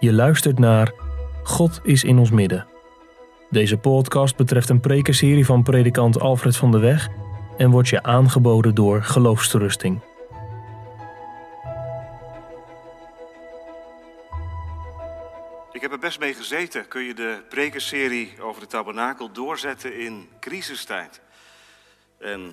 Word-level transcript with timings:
Je 0.00 0.12
luistert 0.12 0.58
naar 0.58 0.92
God 1.42 1.80
is 1.82 2.04
in 2.04 2.18
ons 2.18 2.30
midden. 2.30 2.66
Deze 3.50 3.76
podcast 3.76 4.36
betreft 4.36 4.68
een 4.68 4.80
prekenserie 4.80 5.44
van 5.44 5.62
predikant 5.62 6.20
Alfred 6.20 6.56
van 6.56 6.70
de 6.70 6.78
Weg 6.78 7.08
en 7.56 7.70
wordt 7.70 7.88
je 7.88 8.02
aangeboden 8.02 8.74
door 8.74 9.02
Geloofsterusting. 9.02 10.02
Ik 15.72 15.80
heb 15.80 15.92
er 15.92 15.98
best 15.98 16.20
mee 16.20 16.34
gezeten. 16.34 16.88
Kun 16.88 17.02
je 17.02 17.14
de 17.14 17.42
prekenserie 17.48 18.34
over 18.40 18.60
de 18.60 18.66
tabernakel 18.66 19.32
doorzetten 19.32 19.98
in 19.98 20.28
crisistijd? 20.40 21.20
En 22.18 22.52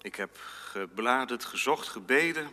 ik 0.00 0.14
heb 0.14 0.30
gebladerd, 0.70 1.44
gezocht, 1.44 1.88
gebeden 1.88 2.46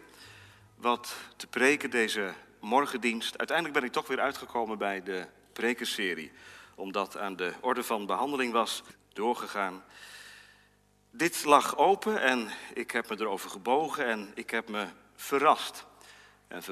wat 0.76 1.16
te 1.36 1.48
preken 1.48 1.90
deze 1.90 2.34
morgendienst. 2.60 3.38
Uiteindelijk 3.38 3.80
ben 3.80 3.88
ik 3.88 3.94
toch 3.94 4.08
weer 4.08 4.20
uitgekomen 4.20 4.78
bij 4.78 5.04
de 5.04 5.26
prekenserie, 5.54 6.32
omdat 6.76 7.18
aan 7.18 7.36
de 7.36 7.54
orde 7.60 7.84
van 7.84 8.06
behandeling 8.06 8.52
was 8.52 8.84
doorgegaan. 9.14 9.84
Dit 11.12 11.46
lag 11.46 11.78
open 11.78 12.22
en 12.22 12.50
ik 12.74 12.92
heb 12.92 13.10
me 13.10 13.16
erover 13.20 13.50
gebogen 13.50 14.06
en 14.06 14.32
ik 14.36 14.50
heb 14.50 14.70
me 14.70 14.86
verrast 15.16 15.86
en 16.48 16.64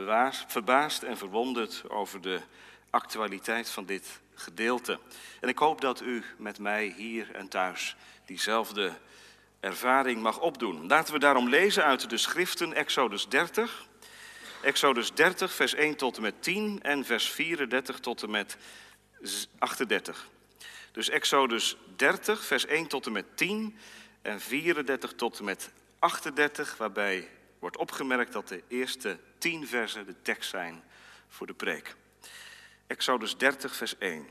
verbaasd 0.47 1.03
en 1.03 1.17
verwonderd 1.17 1.89
over 1.89 2.21
de 2.21 2.41
actualiteit 2.89 3.69
van 3.69 3.85
dit 3.85 4.21
gedeelte. 4.33 4.99
En 5.41 5.49
ik 5.49 5.57
hoop 5.57 5.81
dat 5.81 6.01
u 6.01 6.23
met 6.37 6.59
mij 6.59 6.93
hier 6.97 7.35
en 7.35 7.47
thuis 7.47 7.95
diezelfde 8.25 8.91
ervaring 9.59 10.21
mag 10.21 10.39
opdoen. 10.39 10.87
Laten 10.87 11.13
we 11.13 11.19
daarom 11.19 11.49
lezen 11.49 11.83
uit 11.83 12.09
de 12.09 12.17
schriften 12.17 12.73
Exodus 12.73 13.27
30, 13.27 13.87
Exodus 14.61 15.13
30, 15.13 15.53
vers 15.53 15.73
1 15.73 15.95
tot 15.95 16.15
en 16.15 16.21
met 16.21 16.43
10 16.43 16.79
en 16.81 17.05
vers 17.05 17.29
34 17.29 17.99
tot 17.99 18.23
en 18.23 18.29
met 18.29 18.57
38. 19.59 20.27
Dus 20.91 21.09
Exodus 21.09 21.77
30, 21.95 22.45
vers 22.45 22.65
1 22.65 22.87
tot 22.87 23.05
en 23.05 23.11
met 23.11 23.37
10 23.37 23.77
en 24.21 24.41
34 24.41 25.13
tot 25.13 25.39
en 25.39 25.45
met 25.45 25.71
38, 25.99 26.77
waarbij 26.77 27.29
wordt 27.59 27.77
opgemerkt 27.77 28.33
dat 28.33 28.47
de 28.47 28.63
eerste 28.67 29.19
10 29.37 29.67
versen 29.67 30.05
de 30.05 30.21
tekst 30.21 30.49
zijn 30.49 30.83
voor 31.27 31.47
de 31.47 31.53
preek. 31.53 31.95
Exodus 32.87 33.37
30, 33.37 33.75
vers 33.75 33.97
1. 33.97 34.27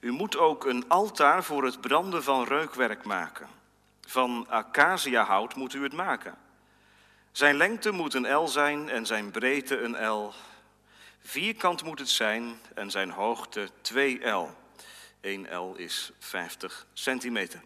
U 0.00 0.10
moet 0.10 0.36
ook 0.36 0.64
een 0.64 0.88
altaar 0.88 1.44
voor 1.44 1.64
het 1.64 1.80
branden 1.80 2.22
van 2.22 2.44
reukwerk 2.44 3.04
maken. 3.04 3.48
Van 4.00 4.46
acaciahout 4.48 5.54
moet 5.54 5.74
u 5.74 5.82
het 5.82 5.92
maken. 5.92 6.38
Zijn 7.32 7.56
lengte 7.56 7.90
moet 7.90 8.14
een 8.14 8.34
L 8.34 8.48
zijn 8.48 8.88
en 8.88 9.06
zijn 9.06 9.30
breedte 9.30 9.80
een 9.80 10.06
L. 10.06 10.32
Vierkant 11.20 11.84
moet 11.84 11.98
het 11.98 12.08
zijn 12.08 12.60
en 12.74 12.90
zijn 12.90 13.10
hoogte 13.10 13.68
2 13.80 14.28
L. 14.28 14.50
1 15.20 15.56
L 15.56 15.74
is 15.76 16.12
50 16.18 16.86
centimeter. 16.92 17.60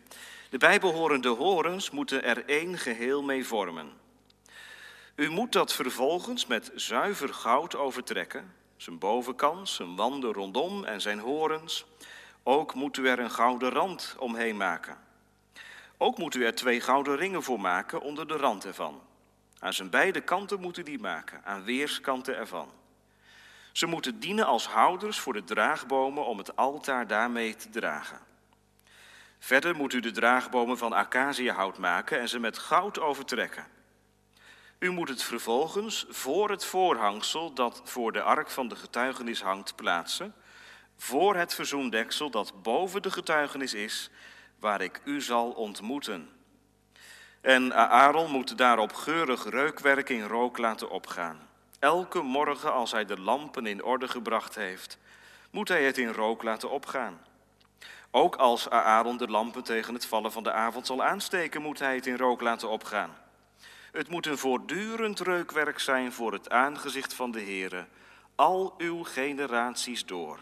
De 0.51 0.59
bijbehorende 0.59 1.29
horens 1.29 1.91
moeten 1.91 2.25
er 2.25 2.45
één 2.45 2.79
geheel 2.79 3.23
mee 3.23 3.47
vormen. 3.47 3.93
U 5.15 5.31
moet 5.31 5.53
dat 5.53 5.73
vervolgens 5.73 6.47
met 6.47 6.71
zuiver 6.75 7.35
goud 7.35 7.75
overtrekken, 7.75 8.55
zijn 8.77 8.99
bovenkant, 8.99 9.69
zijn 9.69 9.97
wanden 9.97 10.33
rondom 10.33 10.85
en 10.85 11.01
zijn 11.01 11.19
horens. 11.19 11.85
Ook 12.43 12.75
moet 12.75 12.97
u 12.97 13.09
er 13.09 13.19
een 13.19 13.31
gouden 13.31 13.71
rand 13.71 14.17
omheen 14.19 14.57
maken. 14.57 14.99
Ook 15.97 16.19
moet 16.19 16.35
u 16.35 16.45
er 16.45 16.55
twee 16.55 16.81
gouden 16.81 17.17
ringen 17.17 17.43
voor 17.43 17.61
maken 17.61 18.01
onder 18.01 18.29
de 18.29 18.37
rand 18.37 18.65
ervan. 18.65 19.06
Aan 19.59 19.73
zijn 19.73 19.91
beide 19.91 20.21
kanten 20.21 20.61
moet 20.61 20.79
u 20.79 20.83
die 20.83 20.99
maken, 20.99 21.45
aan 21.45 21.65
weerskanten 21.65 22.37
ervan. 22.37 22.73
Ze 23.73 23.87
moeten 23.87 24.21
dienen 24.21 24.47
als 24.47 24.67
houders 24.67 25.19
voor 25.19 25.33
de 25.33 25.45
draagbomen 25.45 26.27
om 26.27 26.39
het 26.39 26.57
altaar 26.57 27.07
daarmee 27.07 27.57
te 27.57 27.71
dragen. 27.71 28.19
Verder 29.39 29.77
moet 29.77 29.93
u 29.93 30.01
de 30.01 30.11
draagbomen 30.11 30.79
van 30.79 30.93
acaciahout 30.93 31.79
maken 31.79 32.21
en 32.21 32.29
ze 32.29 32.39
met 32.39 32.59
goud 32.59 32.99
overtrekken. 32.99 33.67
U 34.79 34.91
moet 34.91 35.09
het 35.09 35.23
vervolgens 35.23 36.07
voor 36.09 36.51
het 36.51 36.65
voorhangsel 36.65 37.53
dat 37.53 37.81
voor 37.85 38.13
de 38.13 38.23
ark 38.23 38.51
van 38.51 38.69
de 38.69 38.77
getuigenis 38.77 39.43
hangt 39.43 39.77
plaatsen, 39.77 40.35
voor 40.97 41.37
het 41.37 41.55
verzoendeksel 41.55 42.31
dat 42.31 42.63
boven 42.63 43.03
de 43.03 43.11
getuigenis 43.11 43.75
is, 43.75 44.11
waar 44.59 44.81
ik 44.81 45.01
u 45.05 45.21
zal 45.21 45.51
ontmoeten. 45.51 46.36
En 47.47 47.75
Aaron 47.75 48.31
moet 48.31 48.59
daarop 48.59 48.93
geurig 48.93 49.45
reukwerk 49.45 50.09
in 50.09 50.23
rook 50.23 50.59
laten 50.59 50.91
opgaan. 50.91 51.49
Elke 51.79 52.23
morgen 52.23 52.73
als 52.73 52.93
hij 52.93 53.05
de 53.05 53.21
lampen 53.21 53.67
in 53.67 53.85
orde 53.85 54.09
gebracht 54.09 54.55
heeft, 54.55 54.99
moet 55.51 55.69
hij 55.69 55.85
het 55.85 55.99
in 55.99 56.13
rook 56.13 56.43
laten 56.43 56.71
opgaan. 56.71 57.21
Ook 58.11 58.37
als 58.37 58.71
Aaron 58.71 59.17
de 59.17 59.29
lampen 59.29 59.65
tegen 59.65 59.95
het 59.95 60.07
vallen 60.07 60.33
van 60.33 60.43
de 60.43 60.53
avond 60.53 60.87
zal 60.87 61.03
aansteken, 61.03 61.63
moet 61.63 61.79
hij 61.79 61.95
het 61.95 62.07
in 62.07 62.17
rook 62.17 62.41
laten 62.41 62.69
opgaan. 62.69 63.17
Het 63.93 64.09
moet 64.09 64.27
een 64.27 64.39
voortdurend 64.39 65.21
reukwerk 65.21 65.79
zijn 65.79 66.13
voor 66.13 66.33
het 66.33 66.51
aangezicht 66.51 67.15
van 67.15 67.31
de 67.31 67.41
Heere, 67.41 67.87
al 68.35 68.75
uw 68.79 69.05
generaties 69.05 70.07
door. 70.07 70.39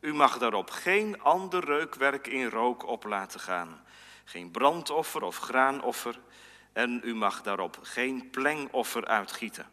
U 0.00 0.14
mag 0.14 0.38
daarop 0.38 0.70
geen 0.70 1.22
ander 1.22 1.64
reukwerk 1.64 2.26
in 2.26 2.48
rook 2.48 2.86
op 2.86 3.04
laten 3.04 3.40
gaan, 3.40 3.80
geen 4.24 4.50
brandoffer 4.50 5.22
of 5.22 5.38
graanoffer, 5.38 6.18
en 6.72 7.00
u 7.04 7.14
mag 7.14 7.42
daarop 7.42 7.78
geen 7.82 8.30
plengoffer 8.30 9.06
uitgieten. 9.06 9.66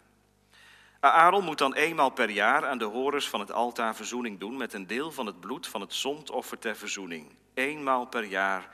Aaron 0.99 1.43
moet 1.43 1.57
dan 1.57 1.73
eenmaal 1.73 2.09
per 2.09 2.29
jaar 2.29 2.67
aan 2.67 2.77
de 2.77 2.85
horens 2.85 3.29
van 3.29 3.39
het 3.39 3.51
altaar 3.51 3.95
verzoening 3.95 4.39
doen 4.39 4.57
met 4.57 4.73
een 4.73 4.87
deel 4.87 5.11
van 5.11 5.25
het 5.25 5.39
bloed 5.39 5.67
van 5.67 5.81
het 5.81 5.93
zondoffer 5.93 6.59
ter 6.59 6.75
verzoening. 6.75 7.25
Eenmaal 7.53 8.05
per 8.05 8.23
jaar 8.23 8.69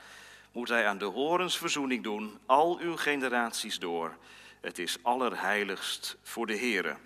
moet 0.52 0.68
hij 0.68 0.86
aan 0.86 0.98
de 0.98 1.04
horens 1.04 1.58
verzoening 1.58 2.02
doen, 2.02 2.38
al 2.46 2.78
uw 2.78 2.96
generaties 2.96 3.78
door. 3.78 4.16
Het 4.60 4.78
is 4.78 4.98
allerheiligst 5.02 6.16
voor 6.22 6.46
de 6.46 6.58
Here. 6.58 6.96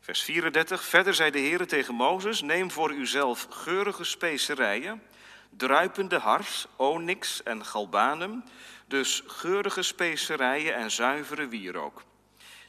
Vers 0.00 0.22
34. 0.22 0.84
Verder 0.84 1.14
zei 1.14 1.30
de 1.30 1.38
Heere 1.38 1.66
tegen 1.66 1.94
Mozes: 1.94 2.42
Neem 2.42 2.70
voor 2.70 2.92
uzelf 2.92 3.46
geurige 3.50 4.04
specerijen, 4.04 5.02
druipende 5.56 6.18
hars, 6.18 6.66
onyx 6.76 7.42
en 7.42 7.64
galbanum, 7.64 8.44
dus 8.86 9.22
geurige 9.26 9.82
specerijen 9.82 10.74
en 10.74 10.90
zuivere 10.90 11.48
wierook. 11.48 12.02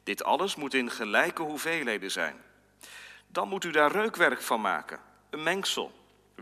Dit 0.04 0.24
alles 0.24 0.56
moet 0.56 0.74
in 0.74 0.92
gelijke 0.92 1.42
hoeveelheden 1.42 2.12
zijn. 2.12 2.42
Dan 3.28 3.48
moet 3.48 3.64
u 3.64 3.72
daar 3.72 3.92
reukwerk 3.92 4.42
van 4.42 4.62
maken, 4.62 5.00
een 5.30 5.44
mengsel, 5.44 5.92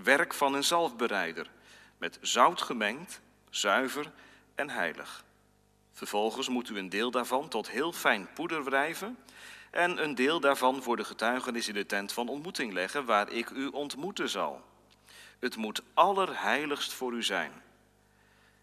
werk 0.04 0.34
van 0.34 0.54
een 0.54 0.64
zalfbereider, 0.64 1.50
met 1.98 2.18
zout 2.22 2.62
gemengd, 2.62 3.22
zuiver 3.50 4.12
en 4.56 4.70
heilig. 4.70 5.24
Vervolgens 5.94 6.50
moet 6.50 6.70
u 6.70 6.78
een 6.78 6.90
deel 6.90 7.12
daarvan 7.12 7.48
tot 7.48 7.70
heel 7.70 7.92
fijn 7.92 8.28
poeder 8.34 8.64
wrijven 8.64 9.18
en 9.72 10.04
een 10.04 10.16
deel 10.16 10.40
daarvan 10.40 10.84
voor 10.84 10.98
de 10.98 11.04
getuigenis 11.04 11.68
in 11.68 11.74
de 11.74 11.86
tent 11.86 12.14
van 12.14 12.28
ontmoeting 12.28 12.74
leggen, 12.74 13.06
waar 13.06 13.30
ik 13.30 13.50
u 13.50 13.68
ontmoeten 13.68 14.30
zal. 14.30 14.62
Het 15.44 15.56
moet 15.56 15.82
allerheiligst 15.94 16.94
voor 16.94 17.14
u 17.14 17.24
zijn. 17.24 17.52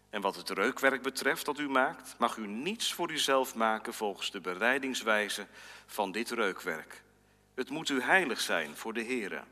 En 0.09 0.21
wat 0.21 0.35
het 0.35 0.49
reukwerk 0.49 1.01
betreft 1.01 1.45
dat 1.45 1.59
u 1.59 1.69
maakt, 1.69 2.15
mag 2.17 2.37
u 2.37 2.47
niets 2.47 2.93
voor 2.93 3.11
uzelf 3.11 3.55
maken 3.55 3.93
volgens 3.93 4.31
de 4.31 4.39
bereidingswijze 4.39 5.47
van 5.85 6.11
dit 6.11 6.29
reukwerk. 6.29 7.03
Het 7.53 7.69
moet 7.69 7.89
u 7.89 8.01
heilig 8.01 8.41
zijn 8.41 8.75
voor 8.77 8.93
de 8.93 9.03
Heere. 9.03 9.43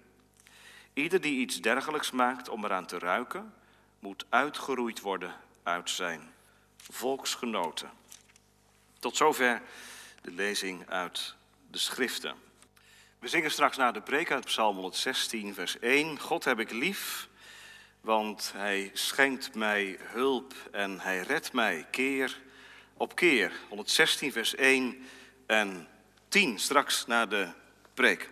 Ieder 0.94 1.22
die 1.22 1.40
iets 1.40 1.62
dergelijks 1.62 2.12
maakt 2.12 2.50
om 2.50 2.66
eraan 2.66 2.86
te 2.86 3.00
ruiken, 3.00 3.54
moet 4.00 4.26
uitgeroeid 4.30 5.02
worden 5.02 5.36
uit 5.64 5.90
zijn 5.90 6.34
volksgenoten. 6.78 7.90
Tot 9.00 9.18
zover 9.18 9.62
de 10.22 10.32
lezing 10.32 10.90
uit 10.90 11.36
de 11.72 11.78
schriften. 11.78 12.49
We 13.20 13.28
zingen 13.28 13.52
straks 13.52 13.78
na 13.78 13.92
de 13.92 14.02
preek 14.02 14.32
uit 14.32 14.46
Psalm 14.46 14.76
116, 14.76 15.54
vers 15.54 15.80
1. 15.80 16.20
God 16.20 16.44
heb 16.44 16.60
ik 16.60 16.72
lief, 16.72 17.28
want 18.02 18.52
hij 18.56 18.92
schenkt 18.94 19.56
mij 19.56 19.98
hulp 20.00 20.54
en 20.72 21.00
hij 21.00 21.20
redt 21.20 21.54
mij 21.54 21.88
keer 21.92 22.40
op 22.94 23.16
keer. 23.16 23.52
116, 23.68 24.32
vers 24.32 24.56
1 24.56 25.06
en 25.46 25.88
10, 26.28 26.60
straks 26.60 27.06
na 27.06 27.26
de 27.26 27.50
preek. 27.94 28.30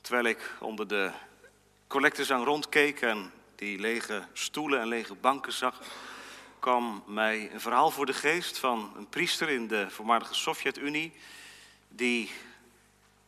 Terwijl 0.00 0.24
ik 0.24 0.52
onder 0.60 0.88
de 0.88 1.10
collectezang 1.86 2.44
rondkeek 2.44 3.00
en 3.00 3.32
die 3.54 3.78
lege 3.78 4.22
stoelen 4.32 4.80
en 4.80 4.88
lege 4.88 5.14
banken 5.14 5.52
zag, 5.52 5.80
kwam 6.58 7.02
mij 7.06 7.50
een 7.52 7.60
verhaal 7.60 7.90
voor 7.90 8.06
de 8.06 8.14
geest 8.14 8.58
van 8.58 8.92
een 8.96 9.08
priester 9.08 9.48
in 9.48 9.68
de 9.68 9.90
voormalige 9.90 10.34
Sovjet-Unie, 10.34 11.12
die 11.88 12.30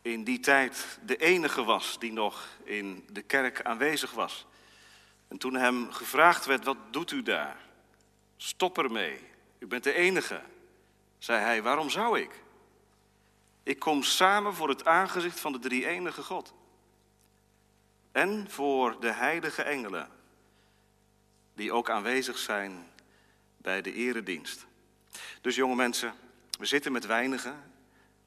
in 0.01 0.23
die 0.23 0.39
tijd 0.39 0.99
de 1.05 1.17
enige 1.17 1.63
was 1.63 1.99
die 1.99 2.11
nog 2.11 2.47
in 2.63 3.05
de 3.11 3.21
kerk 3.21 3.61
aanwezig 3.61 4.11
was. 4.11 4.45
En 5.27 5.37
toen 5.37 5.53
hem 5.53 5.91
gevraagd 5.91 6.45
werd, 6.45 6.65
wat 6.65 6.77
doet 6.91 7.11
u 7.11 7.21
daar? 7.21 7.57
Stop 8.37 8.77
ermee, 8.77 9.19
u 9.59 9.67
bent 9.67 9.83
de 9.83 9.93
enige. 9.93 10.41
Zei 11.17 11.39
hij, 11.39 11.61
waarom 11.61 11.89
zou 11.89 12.19
ik? 12.19 12.43
Ik 13.63 13.79
kom 13.79 14.03
samen 14.03 14.53
voor 14.53 14.69
het 14.69 14.85
aangezicht 14.85 15.39
van 15.39 15.51
de 15.51 15.59
drie 15.59 15.87
enige 15.87 16.23
God. 16.23 16.53
en 18.11 18.49
voor 18.49 18.99
de 18.99 19.11
heilige 19.11 19.61
engelen, 19.61 20.09
die 21.53 21.71
ook 21.71 21.89
aanwezig 21.89 22.37
zijn 22.37 22.87
bij 23.57 23.81
de 23.81 23.93
eredienst. 23.93 24.65
Dus 25.41 25.55
jonge 25.55 25.75
mensen, 25.75 26.13
we 26.59 26.65
zitten 26.65 26.91
met 26.91 27.05
weinigen 27.05 27.73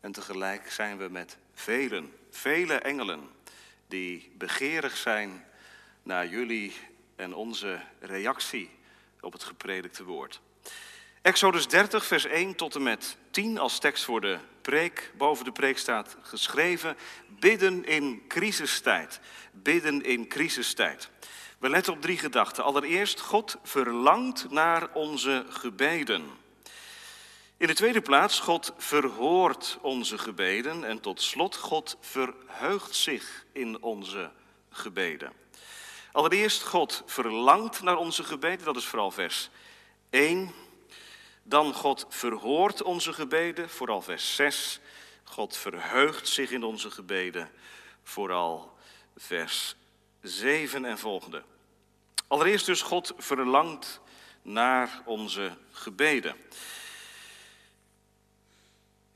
en 0.00 0.12
tegelijk 0.12 0.70
zijn 0.70 0.98
we 0.98 1.08
met 1.08 1.38
velen, 1.54 2.12
vele 2.30 2.74
engelen 2.74 3.30
die 3.88 4.32
begeerig 4.38 4.96
zijn 4.96 5.44
naar 6.02 6.26
jullie 6.26 6.72
en 7.16 7.34
onze 7.34 7.80
reactie 8.00 8.70
op 9.20 9.32
het 9.32 9.44
gepredikte 9.44 10.04
woord. 10.04 10.40
Exodus 11.22 11.68
30, 11.68 12.06
vers 12.06 12.24
1 12.24 12.54
tot 12.54 12.74
en 12.74 12.82
met 12.82 13.16
10 13.30 13.58
als 13.58 13.78
tekst 13.78 14.04
voor 14.04 14.20
de 14.20 14.38
preek. 14.62 15.12
Boven 15.16 15.44
de 15.44 15.52
preek 15.52 15.78
staat 15.78 16.16
geschreven: 16.22 16.96
bidden 17.28 17.84
in 17.84 18.22
crisistijd. 18.28 19.20
Bidden 19.52 20.02
in 20.02 20.28
crisistijd. 20.28 21.10
We 21.58 21.68
letten 21.68 21.92
op 21.92 22.00
drie 22.00 22.18
gedachten. 22.18 22.64
Allereerst, 22.64 23.20
God 23.20 23.56
verlangt 23.62 24.50
naar 24.50 24.88
onze 24.92 25.46
gebeden. 25.48 26.24
In 27.56 27.66
de 27.66 27.74
tweede 27.74 28.00
plaats, 28.00 28.40
God 28.40 28.72
verhoort 28.76 29.78
onze 29.80 30.18
gebeden. 30.18 30.84
En 30.84 31.00
tot 31.00 31.22
slot, 31.22 31.56
God 31.56 31.96
verheugt 32.00 32.94
zich 32.94 33.44
in 33.52 33.82
onze 33.82 34.30
gebeden. 34.70 35.32
Allereerst, 36.12 36.62
God 36.62 37.02
verlangt 37.06 37.82
naar 37.82 37.96
onze 37.96 38.24
gebeden, 38.24 38.64
dat 38.64 38.76
is 38.76 38.84
vooral 38.84 39.10
vers 39.10 39.50
1. 40.10 40.52
Dan 41.42 41.74
God 41.74 42.06
verhoort 42.08 42.82
onze 42.82 43.12
gebeden, 43.12 43.70
vooral 43.70 44.02
vers 44.02 44.34
6. 44.34 44.80
God 45.24 45.56
verheugt 45.56 46.28
zich 46.28 46.50
in 46.50 46.64
onze 46.64 46.90
gebeden, 46.90 47.50
vooral 48.02 48.76
vers 49.16 49.76
7 50.20 50.84
en 50.84 50.98
volgende. 50.98 51.42
Allereerst 52.26 52.66
dus, 52.66 52.82
God 52.82 53.12
verlangt 53.16 54.00
naar 54.42 55.02
onze 55.04 55.56
gebeden. 55.70 56.36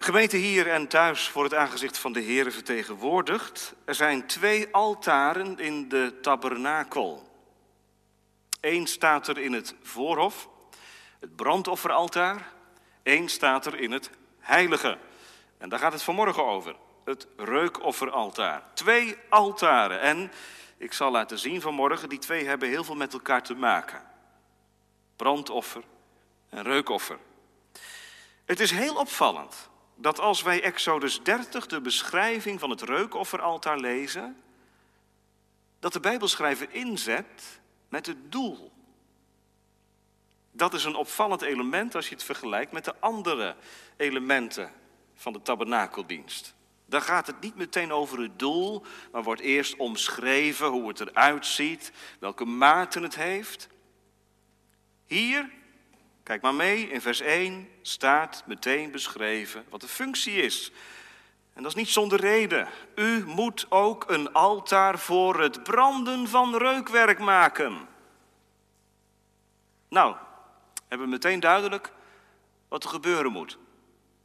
Gemeente 0.00 0.36
hier 0.36 0.68
en 0.70 0.88
thuis 0.88 1.28
voor 1.28 1.44
het 1.44 1.54
aangezicht 1.54 1.98
van 1.98 2.12
de 2.12 2.20
Heer 2.20 2.52
vertegenwoordigd. 2.52 3.74
Er 3.84 3.94
zijn 3.94 4.26
twee 4.26 4.68
altaren 4.74 5.58
in 5.58 5.88
de 5.88 6.18
tabernakel. 6.22 7.28
Eén 8.60 8.86
staat 8.86 9.28
er 9.28 9.38
in 9.38 9.52
het 9.52 9.74
voorhof, 9.82 10.48
het 11.20 11.36
brandofferaltaar. 11.36 12.52
Eén 13.02 13.28
staat 13.28 13.66
er 13.66 13.80
in 13.80 13.92
het 13.92 14.10
heilige. 14.38 14.98
En 15.58 15.68
daar 15.68 15.78
gaat 15.78 15.92
het 15.92 16.02
vanmorgen 16.02 16.44
over. 16.44 16.76
Het 17.04 17.26
reukofferaltaar. 17.36 18.62
Twee 18.74 19.16
altaren. 19.28 20.00
En 20.00 20.32
ik 20.76 20.92
zal 20.92 21.10
laten 21.10 21.38
zien 21.38 21.60
vanmorgen, 21.60 22.08
die 22.08 22.18
twee 22.18 22.46
hebben 22.46 22.68
heel 22.68 22.84
veel 22.84 22.96
met 22.96 23.12
elkaar 23.12 23.42
te 23.42 23.54
maken. 23.54 24.02
Brandoffer 25.16 25.82
en 26.48 26.62
reukoffer. 26.62 27.18
Het 28.44 28.60
is 28.60 28.70
heel 28.70 28.94
opvallend 28.94 29.67
dat 30.00 30.20
als 30.20 30.42
wij 30.42 30.62
Exodus 30.62 31.22
30, 31.22 31.66
de 31.66 31.80
beschrijving 31.80 32.60
van 32.60 32.70
het 32.70 32.82
reukofferaltaar 32.82 33.78
lezen, 33.78 34.36
dat 35.78 35.92
de 35.92 36.00
Bijbelschrijver 36.00 36.68
inzet 36.70 37.60
met 37.88 38.06
het 38.06 38.32
doel. 38.32 38.72
Dat 40.52 40.74
is 40.74 40.84
een 40.84 40.94
opvallend 40.94 41.42
element 41.42 41.94
als 41.94 42.08
je 42.08 42.14
het 42.14 42.24
vergelijkt 42.24 42.72
met 42.72 42.84
de 42.84 42.94
andere 43.00 43.56
elementen 43.96 44.72
van 45.14 45.32
de 45.32 45.42
tabernakeldienst. 45.42 46.54
Daar 46.86 47.00
gaat 47.00 47.26
het 47.26 47.40
niet 47.40 47.56
meteen 47.56 47.92
over 47.92 48.20
het 48.20 48.38
doel, 48.38 48.82
maar 49.12 49.22
wordt 49.22 49.40
eerst 49.40 49.76
omschreven 49.76 50.66
hoe 50.66 50.88
het 50.88 51.00
eruit 51.00 51.46
ziet, 51.46 51.92
welke 52.18 52.44
maten 52.44 53.02
het 53.02 53.14
heeft. 53.14 53.68
Hier 55.06 55.50
Kijk 56.28 56.42
maar 56.42 56.54
mee, 56.54 56.88
in 56.88 57.00
vers 57.00 57.20
1 57.20 57.68
staat 57.82 58.42
meteen 58.46 58.90
beschreven 58.90 59.64
wat 59.68 59.80
de 59.80 59.88
functie 59.88 60.34
is. 60.34 60.72
En 61.52 61.62
dat 61.62 61.70
is 61.70 61.78
niet 61.78 61.88
zonder 61.88 62.20
reden. 62.20 62.68
U 62.94 63.24
moet 63.26 63.66
ook 63.68 64.04
een 64.10 64.32
altaar 64.32 64.98
voor 64.98 65.40
het 65.40 65.62
branden 65.62 66.28
van 66.28 66.56
reukwerk 66.56 67.18
maken. 67.18 67.88
Nou, 69.88 70.16
hebben 70.88 71.06
we 71.06 71.12
meteen 71.12 71.40
duidelijk 71.40 71.92
wat 72.68 72.84
er 72.84 72.90
gebeuren 72.90 73.32
moet. 73.32 73.58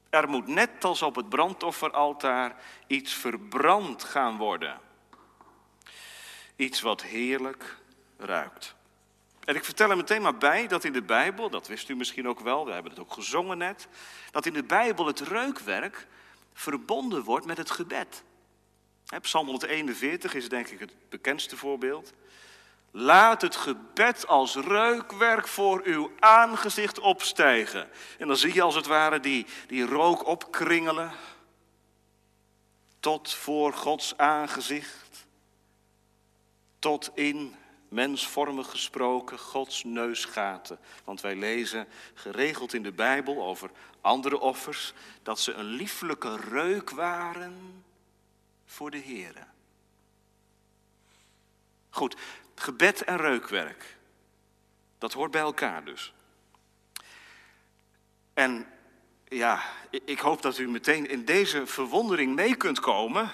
Er 0.10 0.30
moet 0.30 0.48
net 0.48 0.84
als 0.84 1.02
op 1.02 1.16
het 1.16 1.30
brandofferaltaar 1.30 2.56
iets 2.88 3.14
verbrand 3.14 4.04
gaan 4.04 4.38
worden. 4.38 4.80
Iets 6.56 6.82
wat 6.82 7.02
heerlijk 7.04 7.78
ruikt. 8.18 8.76
En 9.46 9.56
ik 9.56 9.64
vertel 9.64 9.90
er 9.90 9.98
meteen 9.98 10.22
maar 10.22 10.38
bij 10.38 10.68
dat 10.68 10.84
in 10.84 10.94
de 10.94 11.02
Bijbel, 11.02 11.50
dat 11.50 11.68
wist 11.68 11.90
u 11.90 11.96
misschien 11.96 12.28
ook 12.28 12.40
wel, 12.40 12.66
we 12.66 12.72
hebben 12.72 12.92
het 12.92 13.02
ook 13.02 13.14
gezongen 13.14 13.58
net, 13.58 13.88
dat 14.32 14.46
in 14.46 14.54
de 14.54 14.64
Bijbel 14.64 15.06
het 15.06 15.20
reukwerk 15.20 16.08
verbonden 16.54 17.24
wordt 17.24 17.46
met 17.46 17.58
het 17.58 17.72
gebed. 17.72 18.24
Psalm 19.22 19.46
141 19.46 20.34
is 20.34 20.50
denk 20.50 20.68
ik 20.68 20.80
het 20.80 20.94
bekendste 21.10 21.58
voorbeeld. 21.58 22.14
Laat 22.92 23.42
het 23.42 23.56
gebed 23.56 24.28
als 24.28 24.56
reukwerk 24.56 25.48
voor 25.48 25.82
uw 25.84 26.12
aangezicht 26.20 27.00
opstijgen. 27.00 27.90
En 28.20 28.28
dan 28.28 28.38
zie 28.38 28.54
je 28.54 28.62
als 28.62 28.76
het 28.76 28.86
ware 28.86 29.20
die, 29.20 29.46
die 29.68 29.86
rook 29.86 30.26
opkringelen 30.26 31.12
tot 33.00 33.34
voor 33.34 33.74
Gods 33.74 34.18
aangezicht, 34.18 35.26
tot 36.80 37.12
in 37.14 37.56
mensvormig 37.94 38.70
gesproken, 38.70 39.40
Gods 39.40 39.84
neusgaten. 39.84 40.80
Want 41.04 41.22
wij 41.22 41.36
lezen 41.36 41.88
geregeld 42.14 42.74
in 42.74 42.84
de 42.84 42.92
Bijbel 42.92 43.44
over 43.44 43.72
andere 44.02 44.40
offers 44.40 44.94
dat 45.24 45.40
ze 45.40 45.54
een 45.54 45.66
lieflijke 45.66 46.38
reuk 46.38 46.90
waren 46.90 47.84
voor 48.66 48.92
de 48.92 48.98
Heer. 48.98 49.48
Goed, 51.90 52.16
gebed 52.56 53.04
en 53.04 53.18
reukwerk. 53.18 53.98
Dat 54.98 55.14
hoort 55.14 55.32
bij 55.32 55.42
elkaar 55.42 55.86
dus. 55.86 56.14
En 58.34 58.68
ja, 59.28 59.64
ik 59.90 60.20
hoop 60.20 60.42
dat 60.42 60.58
u 60.58 60.70
meteen 60.70 61.10
in 61.10 61.26
deze 61.26 61.68
verwondering 61.68 62.36
mee 62.36 62.56
kunt 62.56 62.80
komen 62.80 63.32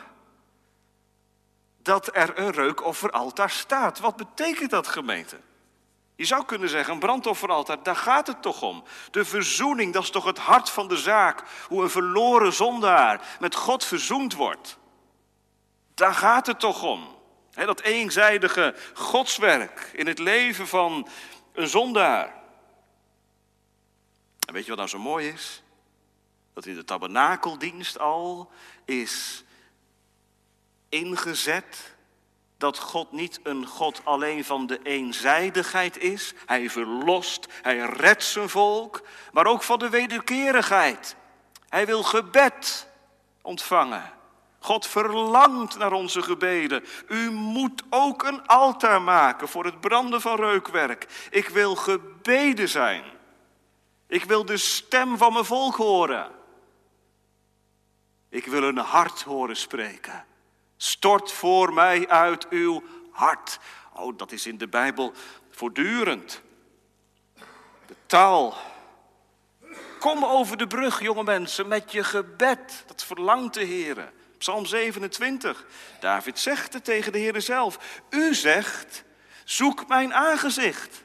dat 1.89 2.15
er 2.15 2.39
een 2.39 2.51
reukofferaltaar 2.51 3.49
staat. 3.49 3.99
Wat 3.99 4.15
betekent 4.15 4.69
dat, 4.69 4.87
gemeente? 4.87 5.39
Je 6.15 6.25
zou 6.25 6.45
kunnen 6.45 6.69
zeggen, 6.69 6.93
een 6.93 6.99
brandofferaltaar, 6.99 7.83
daar 7.83 7.95
gaat 7.95 8.27
het 8.27 8.41
toch 8.41 8.61
om. 8.61 8.83
De 9.11 9.25
verzoening, 9.25 9.93
dat 9.93 10.03
is 10.03 10.09
toch 10.09 10.25
het 10.25 10.37
hart 10.37 10.69
van 10.69 10.87
de 10.87 10.97
zaak. 10.97 11.43
Hoe 11.67 11.83
een 11.83 11.89
verloren 11.89 12.53
zondaar 12.53 13.37
met 13.39 13.55
God 13.55 13.85
verzoend 13.85 14.33
wordt. 14.33 14.77
Daar 15.93 16.13
gaat 16.13 16.47
het 16.47 16.59
toch 16.59 16.83
om. 16.83 17.17
dat 17.53 17.81
eenzijdige 17.81 18.75
godswerk 18.93 19.91
in 19.93 20.07
het 20.07 20.19
leven 20.19 20.67
van 20.67 21.07
een 21.53 21.67
zondaar. 21.67 22.35
En 24.47 24.53
weet 24.53 24.63
je 24.63 24.69
wat 24.69 24.77
nou 24.77 24.89
zo 24.89 24.99
mooi 24.99 25.27
is? 25.27 25.63
Dat 26.53 26.65
in 26.65 26.75
de 26.75 26.83
tabernakeldienst 26.83 27.99
al 27.99 28.51
is 28.85 29.43
ingezet 30.89 31.95
dat 32.57 32.79
God 32.79 33.11
niet 33.11 33.39
een 33.43 33.65
God 33.65 34.01
alleen 34.03 34.45
van 34.45 34.67
de 34.67 34.79
eenzijdigheid 34.83 35.97
is. 35.97 36.33
Hij 36.45 36.69
verlost, 36.69 37.47
hij 37.61 37.77
redt 37.77 38.23
zijn 38.23 38.49
volk, 38.49 39.01
maar 39.31 39.45
ook 39.45 39.63
van 39.63 39.79
de 39.79 39.89
wederkerigheid. 39.89 41.15
Hij 41.69 41.85
wil 41.85 42.03
gebed 42.03 42.87
ontvangen. 43.41 44.17
God 44.59 44.87
verlangt 44.87 45.77
naar 45.77 45.91
onze 45.91 46.21
gebeden. 46.21 46.83
U 47.07 47.31
moet 47.31 47.83
ook 47.89 48.23
een 48.23 48.47
altaar 48.47 49.01
maken 49.01 49.47
voor 49.47 49.65
het 49.65 49.81
branden 49.81 50.21
van 50.21 50.35
reukwerk. 50.35 51.27
Ik 51.29 51.49
wil 51.49 51.75
gebeden 51.75 52.69
zijn. 52.69 53.03
Ik 54.07 54.23
wil 54.23 54.45
de 54.45 54.57
stem 54.57 55.17
van 55.17 55.33
mijn 55.33 55.45
volk 55.45 55.75
horen. 55.75 56.31
Ik 58.29 58.45
wil 58.45 58.63
een 58.63 58.77
hart 58.77 59.21
horen 59.21 59.57
spreken. 59.57 60.25
Stort 60.81 61.31
voor 61.31 61.73
mij 61.73 62.07
uit 62.07 62.49
uw 62.49 62.83
hart. 63.11 63.59
Oh, 63.93 64.17
dat 64.17 64.31
is 64.31 64.47
in 64.47 64.57
de 64.57 64.67
Bijbel 64.67 65.13
voortdurend. 65.49 66.41
De 67.85 67.95
taal. 68.05 68.57
Kom 69.99 70.25
over 70.25 70.57
de 70.57 70.67
brug, 70.67 71.01
jonge 71.01 71.23
mensen, 71.23 71.67
met 71.67 71.91
je 71.91 72.03
gebed. 72.03 72.83
Dat 72.87 73.03
verlangt 73.03 73.53
de 73.53 73.63
Heer. 73.63 74.11
Psalm 74.37 74.65
27. 74.65 75.65
David 75.99 76.39
zegt 76.39 76.73
het 76.73 76.83
tegen 76.83 77.11
de 77.11 77.17
Heer 77.17 77.41
zelf. 77.41 78.01
U 78.09 78.33
zegt, 78.33 79.03
zoek 79.43 79.87
mijn 79.87 80.13
aangezicht. 80.13 81.03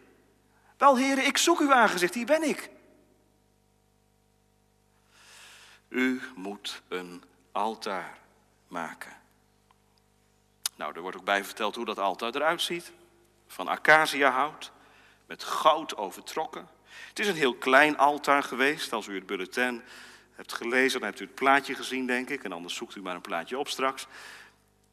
Wel, 0.76 0.96
Heer, 0.96 1.18
ik 1.18 1.38
zoek 1.38 1.60
uw 1.60 1.72
aangezicht, 1.72 2.14
hier 2.14 2.26
ben 2.26 2.42
ik. 2.42 2.70
U 5.88 6.22
moet 6.34 6.82
een 6.88 7.22
altaar 7.52 8.18
maken. 8.68 9.22
Nou, 10.76 10.94
er 10.94 11.00
wordt 11.00 11.16
ook 11.16 11.24
bij 11.24 11.44
verteld 11.44 11.74
hoe 11.74 11.84
dat 11.84 11.98
altaar 11.98 12.34
eruit 12.34 12.62
ziet. 12.62 12.92
Van 13.46 13.68
acaciahout, 13.68 14.72
met 15.26 15.44
goud 15.44 15.96
overtrokken. 15.96 16.68
Het 17.08 17.18
is 17.18 17.28
een 17.28 17.34
heel 17.34 17.54
klein 17.54 17.98
altaar 17.98 18.42
geweest. 18.42 18.92
Als 18.92 19.06
u 19.06 19.14
het 19.14 19.26
bulletin 19.26 19.82
hebt 20.34 20.52
gelezen, 20.52 21.00
dan 21.00 21.08
hebt 21.08 21.20
u 21.20 21.24
het 21.24 21.34
plaatje 21.34 21.74
gezien, 21.74 22.06
denk 22.06 22.30
ik. 22.30 22.44
En 22.44 22.52
anders 22.52 22.74
zoekt 22.74 22.94
u 22.94 23.02
maar 23.02 23.14
een 23.14 23.20
plaatje 23.20 23.58
op 23.58 23.68
straks. 23.68 24.06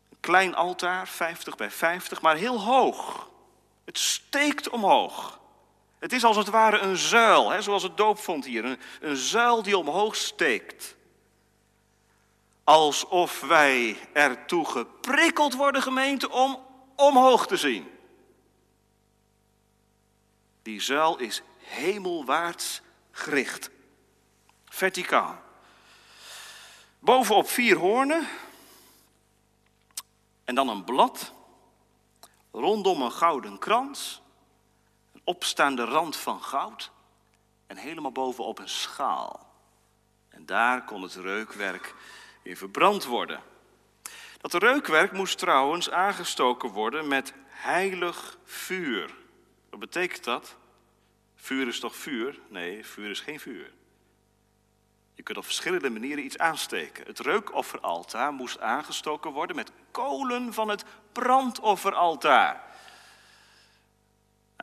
Een 0.09 0.19
klein 0.19 0.55
altaar, 0.55 1.07
50 1.07 1.55
bij 1.55 1.71
50, 1.71 2.21
maar 2.21 2.35
heel 2.35 2.59
hoog. 2.59 3.29
Het 3.85 3.97
steekt 3.97 4.69
omhoog. 4.69 5.39
Het 5.99 6.13
is 6.13 6.23
als 6.23 6.37
het 6.37 6.49
ware 6.49 6.77
een 6.77 6.97
zuil, 6.97 7.49
hè, 7.49 7.61
zoals 7.61 7.83
het 7.83 7.97
doopvond 7.97 8.45
hier. 8.45 8.65
Een, 8.65 8.79
een 9.01 9.15
zuil 9.15 9.63
die 9.63 9.77
omhoog 9.77 10.15
steekt. 10.15 10.95
Alsof 12.63 13.41
wij 13.41 13.97
ertoe 14.13 14.65
geprikkeld 14.65 15.53
worden, 15.53 15.81
gemeente, 15.81 16.29
om 16.29 16.65
omhoog 16.95 17.47
te 17.47 17.57
zien. 17.57 17.91
Die 20.61 20.81
zuil 20.81 21.17
is 21.17 21.41
hemelwaarts 21.57 22.81
gericht. 23.11 23.69
Verticaal. 24.65 25.41
Bovenop 26.99 27.49
vier 27.49 27.77
hoornen. 27.77 28.27
En 30.43 30.55
dan 30.55 30.69
een 30.69 30.83
blad. 30.83 31.33
Rondom 32.51 33.01
een 33.01 33.11
gouden 33.11 33.59
krans. 33.59 34.21
Een 35.13 35.21
opstaande 35.23 35.83
rand 35.83 36.15
van 36.17 36.43
goud. 36.43 36.91
En 37.67 37.77
helemaal 37.77 38.11
bovenop 38.11 38.59
een 38.59 38.69
schaal. 38.69 39.49
En 40.29 40.45
daar 40.45 40.83
kon 40.85 41.01
het 41.01 41.15
reukwerk 41.15 41.95
in 42.41 42.57
verbrand 42.57 43.05
worden. 43.05 43.41
Dat 44.41 44.53
reukwerk 44.53 45.11
moest 45.11 45.37
trouwens 45.37 45.89
aangestoken 45.89 46.69
worden 46.69 47.07
met 47.07 47.33
heilig 47.47 48.37
vuur. 48.43 49.13
Wat 49.69 49.79
betekent 49.79 50.23
dat? 50.23 50.55
Vuur 51.35 51.67
is 51.67 51.79
toch 51.79 51.95
vuur? 51.95 52.39
Nee, 52.47 52.85
vuur 52.85 53.09
is 53.09 53.19
geen 53.19 53.39
vuur. 53.39 53.71
Je 55.13 55.23
kunt 55.23 55.37
op 55.37 55.45
verschillende 55.45 55.89
manieren 55.89 56.25
iets 56.25 56.37
aansteken. 56.37 57.05
Het 57.05 57.19
reukofferaltaar 57.19 58.33
moest 58.33 58.59
aangestoken 58.59 59.31
worden 59.31 59.55
met 59.55 59.71
kolen 59.91 60.53
van 60.53 60.69
het 60.69 60.85
brandofferaltaar. 61.11 62.63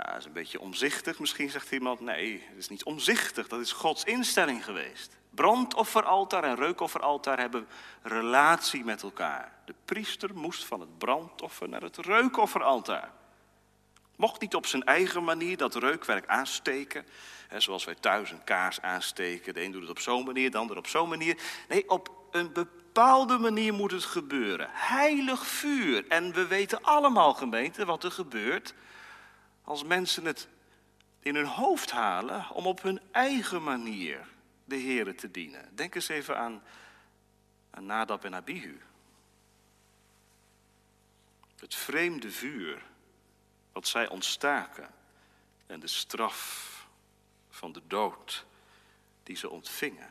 Dat 0.07 0.17
is 0.17 0.25
een 0.25 0.33
beetje 0.33 0.61
omzichtig. 0.61 1.19
Misschien 1.19 1.50
zegt 1.50 1.73
iemand, 1.73 2.00
nee, 2.00 2.43
het 2.49 2.59
is 2.59 2.69
niet 2.69 2.85
omzichtig. 2.85 3.49
Dat 3.49 3.61
is 3.61 3.73
Gods 3.73 4.05
instelling 4.05 4.64
geweest. 4.64 5.17
Brandofferaltaar 5.31 6.45
en 6.45 6.57
reukofferaltaar 6.57 7.38
hebben 7.38 7.69
relatie 8.02 8.85
met 8.85 9.02
elkaar. 9.02 9.52
De 9.64 9.75
priester 9.85 10.35
moest 10.35 10.64
van 10.64 10.81
het 10.81 10.99
brandoffer 10.99 11.69
naar 11.69 11.83
het 11.83 11.97
reukofferaltaar. 11.97 13.12
Mocht 14.17 14.40
niet 14.40 14.55
op 14.55 14.67
zijn 14.67 14.85
eigen 14.85 15.25
manier 15.25 15.57
dat 15.57 15.75
reukwerk 15.75 16.26
aansteken. 16.26 17.07
Zoals 17.57 17.85
wij 17.85 17.95
thuis 17.95 18.31
een 18.31 18.45
kaars 18.45 18.81
aansteken. 18.81 19.55
De 19.55 19.62
een 19.62 19.73
doet 19.73 19.81
het 19.81 19.90
op 19.90 19.99
zo'n 19.99 20.25
manier, 20.25 20.50
de 20.50 20.59
ander 20.59 20.76
op 20.76 20.87
zo'n 20.87 21.09
manier. 21.09 21.38
Nee, 21.69 21.88
op 21.88 22.11
een 22.31 22.52
bepaalde 22.52 23.38
manier 23.38 23.75
moet 23.75 23.90
het 23.90 24.05
gebeuren. 24.05 24.69
Heilig 24.73 25.47
vuur. 25.47 26.05
En 26.09 26.33
we 26.33 26.47
weten 26.47 26.83
allemaal, 26.83 27.35
gemeente, 27.35 27.85
wat 27.85 28.05
er 28.05 28.11
gebeurt 28.12 28.75
als 29.68 29.84
mensen 29.84 30.25
het 30.25 30.48
in 31.20 31.34
hun 31.34 31.46
hoofd 31.46 31.90
halen 31.90 32.50
om 32.50 32.66
op 32.66 32.82
hun 32.82 33.00
eigen 33.12 33.62
manier 33.62 34.28
de 34.64 34.76
Heeren 34.76 35.16
te 35.16 35.30
dienen. 35.30 35.76
Denk 35.76 35.94
eens 35.94 36.08
even 36.08 36.38
aan, 36.38 36.62
aan 37.70 37.87
Nadab 37.87 38.25
en 38.25 38.34
Abihu. 38.34 38.80
Het 41.56 41.75
vreemde 41.75 42.30
vuur 42.30 42.82
wat 43.72 43.88
zij 43.88 44.08
ontstaken 44.08 44.90
en 45.66 45.80
de 45.80 45.87
straf 45.87 46.87
van 47.50 47.72
de 47.72 47.82
dood 47.87 48.44
die 49.22 49.37
ze 49.37 49.50
ontvingen. 49.50 50.10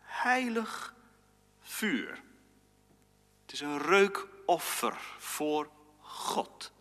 Heilig 0.00 0.94
vuur. 1.60 2.22
Het 3.42 3.52
is 3.52 3.60
een 3.60 3.78
reukoffer 3.78 4.96
voor 5.18 5.70
God. 6.00 6.72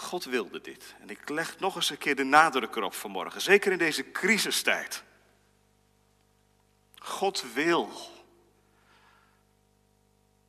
God 0.00 0.24
wilde 0.24 0.60
dit. 0.60 0.94
En 1.00 1.10
ik 1.10 1.28
leg 1.28 1.58
nog 1.58 1.76
eens 1.76 1.90
een 1.90 1.98
keer 1.98 2.16
de 2.16 2.24
nadruk 2.24 2.76
erop 2.76 2.94
vanmorgen. 2.94 3.40
Zeker 3.40 3.72
in 3.72 3.78
deze 3.78 4.10
crisistijd. 4.10 5.04
God 6.94 7.52
wil 7.52 7.90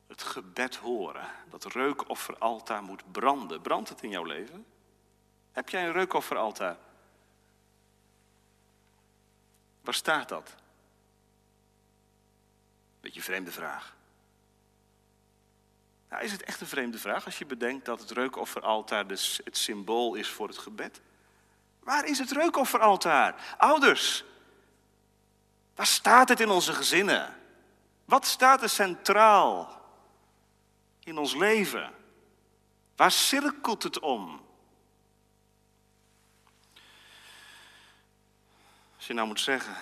het 0.08 0.24
gebed 0.24 0.75
horen. 0.75 1.29
Dat 1.50 1.65
reukofferaltaar 1.65 2.84
moet 2.84 3.12
branden. 3.12 3.62
Brandt 3.62 3.89
het 3.89 4.01
in 4.01 4.10
jouw 4.10 4.24
leven? 4.24 4.65
Heb 5.51 5.70
jij 5.70 5.86
een 5.86 5.93
reukofferaltaar? 5.93 6.77
Waar 9.81 9.93
staat 9.93 10.29
dat? 10.29 10.55
Beetje 13.00 13.22
vreemde 13.22 13.51
vraag. 13.51 13.96
Nou, 16.11 16.23
is 16.23 16.31
het 16.31 16.43
echt 16.43 16.61
een 16.61 16.67
vreemde 16.67 16.97
vraag 16.97 17.25
als 17.25 17.37
je 17.37 17.45
bedenkt 17.45 17.85
dat 17.85 17.99
het 17.99 18.11
reukofferaltaar 18.11 19.07
dus 19.07 19.39
het 19.43 19.57
symbool 19.57 20.15
is 20.15 20.29
voor 20.29 20.47
het 20.47 20.57
gebed? 20.57 21.01
Waar 21.79 22.05
is 22.05 22.19
het 22.19 22.31
reukofferaltaar? 22.31 23.55
Ouders, 23.57 24.23
waar 25.75 25.85
staat 25.85 26.29
het 26.29 26.39
in 26.39 26.49
onze 26.49 26.73
gezinnen? 26.73 27.35
Wat 28.05 28.25
staat 28.25 28.61
er 28.61 28.69
centraal 28.69 29.81
in 31.03 31.17
ons 31.17 31.35
leven? 31.35 31.91
Waar 32.95 33.11
cirkelt 33.11 33.83
het 33.83 33.99
om? 33.99 34.45
Als 38.95 39.07
je 39.07 39.13
nou 39.13 39.27
moet 39.27 39.39
zeggen, 39.39 39.75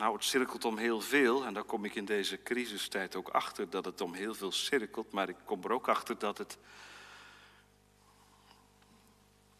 nou 0.00 0.14
het 0.14 0.24
cirkelt 0.24 0.64
om 0.64 0.76
heel 0.76 1.00
veel, 1.00 1.44
en 1.44 1.54
daar 1.54 1.64
kom 1.64 1.84
ik 1.84 1.94
in 1.94 2.04
deze 2.04 2.42
crisistijd 2.42 3.16
ook 3.16 3.28
achter 3.28 3.70
dat 3.70 3.84
het 3.84 4.00
om 4.00 4.14
heel 4.14 4.34
veel 4.34 4.52
cirkelt, 4.52 5.12
maar 5.12 5.28
ik 5.28 5.36
kom 5.44 5.64
er 5.64 5.72
ook 5.72 5.88
achter 5.88 6.18
dat 6.18 6.38
het 6.38 6.58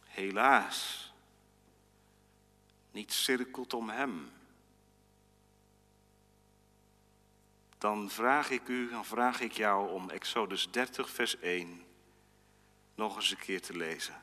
helaas 0.04 1.12
niet 2.90 3.12
cirkelt 3.12 3.74
om 3.74 3.88
Hem. 3.88 4.30
Dan 7.78 8.10
vraag 8.10 8.50
ik 8.50 8.68
u, 8.68 8.90
dan 8.90 9.04
vraag 9.04 9.40
ik 9.40 9.52
jou 9.52 9.90
om 9.90 10.10
Exodus 10.10 10.70
30, 10.70 11.10
vers 11.10 11.38
1 11.38 11.84
nog 12.94 13.16
eens 13.16 13.30
een 13.30 13.36
keer 13.36 13.60
te 13.60 13.76
lezen. 13.76 14.22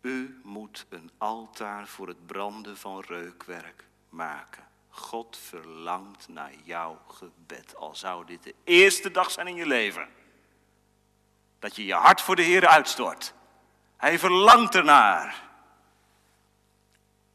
U 0.00 0.40
moet 0.42 0.86
een 0.88 1.10
altaar 1.18 1.88
voor 1.88 2.08
het 2.08 2.26
branden 2.26 2.76
van 2.76 3.00
reukwerk 3.00 3.84
maken. 4.08 4.72
God 4.96 5.36
verlangt 5.36 6.28
naar 6.28 6.52
jouw 6.62 7.00
gebed. 7.08 7.76
Al 7.76 7.94
zou 7.94 8.26
dit 8.26 8.42
de 8.42 8.54
eerste 8.64 9.10
dag 9.10 9.30
zijn 9.30 9.46
in 9.46 9.54
je 9.54 9.66
leven. 9.66 10.08
Dat 11.58 11.76
je 11.76 11.84
je 11.84 11.94
hart 11.94 12.20
voor 12.20 12.36
de 12.36 12.42
Heer 12.42 12.66
uitstort. 12.66 13.34
Hij 13.96 14.18
verlangt 14.18 14.74
ernaar. 14.74 15.42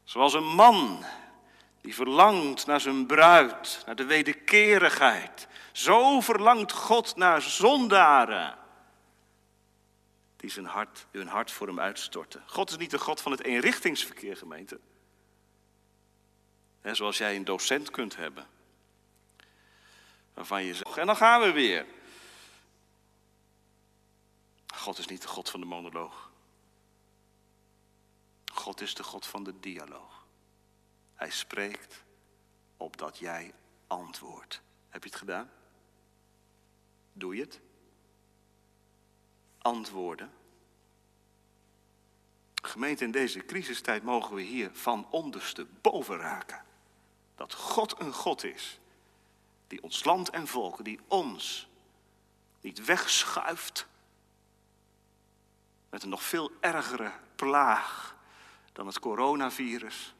Zoals 0.04 0.34
een 0.34 0.54
man 0.54 1.04
die 1.80 1.94
verlangt 1.94 2.66
naar 2.66 2.80
zijn 2.80 3.06
bruid, 3.06 3.82
naar 3.86 3.96
de 3.96 4.04
wederkerigheid. 4.04 5.48
Zo 5.72 6.20
verlangt 6.20 6.72
God 6.72 7.16
naar 7.16 7.42
zondaren 7.42 8.58
die 10.40 10.50
zijn 10.50 10.66
hart, 10.66 11.06
hun 11.10 11.26
hart 11.26 11.50
voor 11.50 11.66
hem 11.66 11.80
uitstorten. 11.80 12.42
God 12.46 12.70
is 12.70 12.76
niet 12.76 12.90
de 12.90 12.98
God 12.98 13.20
van 13.20 13.32
het 13.32 13.44
eenrichtingsverkeer, 13.44 14.36
gemeente. 14.36 14.80
Zoals 16.82 17.18
jij 17.18 17.36
een 17.36 17.44
docent 17.44 17.90
kunt 17.90 18.16
hebben. 18.16 18.46
Waarvan 20.34 20.64
je 20.64 20.74
zegt, 20.74 20.96
en 20.96 21.06
dan 21.06 21.16
gaan 21.16 21.40
we 21.40 21.52
weer. 21.52 21.86
God 24.74 24.98
is 24.98 25.06
niet 25.06 25.22
de 25.22 25.28
God 25.28 25.50
van 25.50 25.60
de 25.60 25.66
monoloog. 25.66 26.30
God 28.52 28.80
is 28.80 28.94
de 28.94 29.02
God 29.02 29.26
van 29.26 29.44
de 29.44 29.60
dialoog. 29.60 30.26
Hij 31.14 31.30
spreekt 31.30 32.04
opdat 32.76 33.18
jij 33.18 33.54
antwoordt. 33.86 34.60
Heb 34.88 35.02
je 35.02 35.08
het 35.08 35.18
gedaan? 35.18 35.50
Doe 37.12 37.34
je 37.34 37.40
het? 37.40 37.60
antwoorden. 39.62 40.30
Gemeente, 42.62 43.04
in 43.04 43.10
deze 43.10 43.44
crisistijd 43.44 44.02
mogen 44.02 44.34
we 44.34 44.42
hier 44.42 44.70
van 44.72 45.06
onderste 45.10 45.66
boven 45.80 46.16
raken. 46.16 46.64
Dat 47.40 47.54
God 47.54 48.00
een 48.00 48.12
God 48.12 48.44
is 48.44 48.78
die 49.66 49.82
ons 49.82 50.04
land 50.04 50.30
en 50.30 50.46
volk, 50.46 50.84
die 50.84 51.00
ons 51.08 51.68
niet 52.60 52.84
wegschuift 52.84 53.86
met 55.90 56.02
een 56.02 56.08
nog 56.08 56.22
veel 56.22 56.50
ergere 56.60 57.12
plaag 57.36 58.16
dan 58.72 58.86
het 58.86 58.98
coronavirus. 58.98 60.14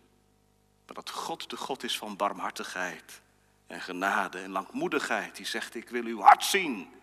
Maar 0.87 0.95
dat 0.95 1.11
God 1.11 1.51
de 1.51 1.57
God 1.57 1.83
is 1.83 1.99
van 1.99 2.17
barmhartigheid 2.17 3.21
en 3.67 3.81
genade 3.81 4.39
en 4.39 4.51
langmoedigheid. 4.51 5.37
Die 5.37 5.47
zegt, 5.47 5.75
ik 5.75 5.89
wil 5.89 6.05
uw 6.05 6.21
hart 6.21 6.45
zien 6.45 7.01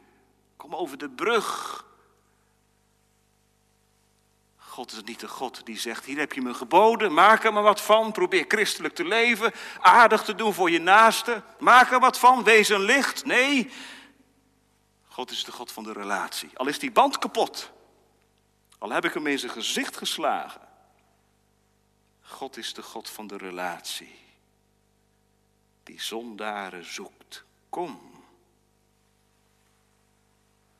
Kom 0.55 0.75
over 0.75 0.97
de 0.97 1.09
brug. 1.09 1.85
God 4.77 4.91
is 4.91 5.03
niet 5.03 5.19
de 5.19 5.27
God 5.27 5.65
die 5.65 5.79
zegt: 5.79 6.05
Hier 6.05 6.17
heb 6.17 6.33
je 6.33 6.41
me 6.41 6.53
geboden, 6.53 7.13
maak 7.13 7.43
er 7.43 7.53
maar 7.53 7.63
wat 7.63 7.81
van. 7.81 8.11
Probeer 8.11 8.45
christelijk 8.47 8.95
te 8.95 9.05
leven, 9.05 9.53
aardig 9.79 10.23
te 10.23 10.35
doen 10.35 10.53
voor 10.53 10.71
je 10.71 10.79
naaste. 10.79 11.43
Maak 11.59 11.91
er 11.91 11.99
wat 11.99 12.19
van, 12.19 12.43
wees 12.43 12.69
een 12.69 12.81
licht. 12.81 13.25
Nee, 13.25 13.71
God 15.07 15.31
is 15.31 15.43
de 15.43 15.51
God 15.51 15.71
van 15.71 15.83
de 15.83 15.93
relatie. 15.93 16.49
Al 16.53 16.67
is 16.67 16.79
die 16.79 16.91
band 16.91 17.17
kapot, 17.17 17.71
al 18.77 18.89
heb 18.89 19.05
ik 19.05 19.13
hem 19.13 19.27
in 19.27 19.39
zijn 19.39 19.51
gezicht 19.51 19.97
geslagen. 19.97 20.61
God 22.21 22.57
is 22.57 22.73
de 22.73 22.81
God 22.81 23.09
van 23.09 23.27
de 23.27 23.37
relatie, 23.37 24.15
die 25.83 26.01
zondaren 26.01 26.93
zoekt. 26.93 27.43
Kom. 27.69 28.23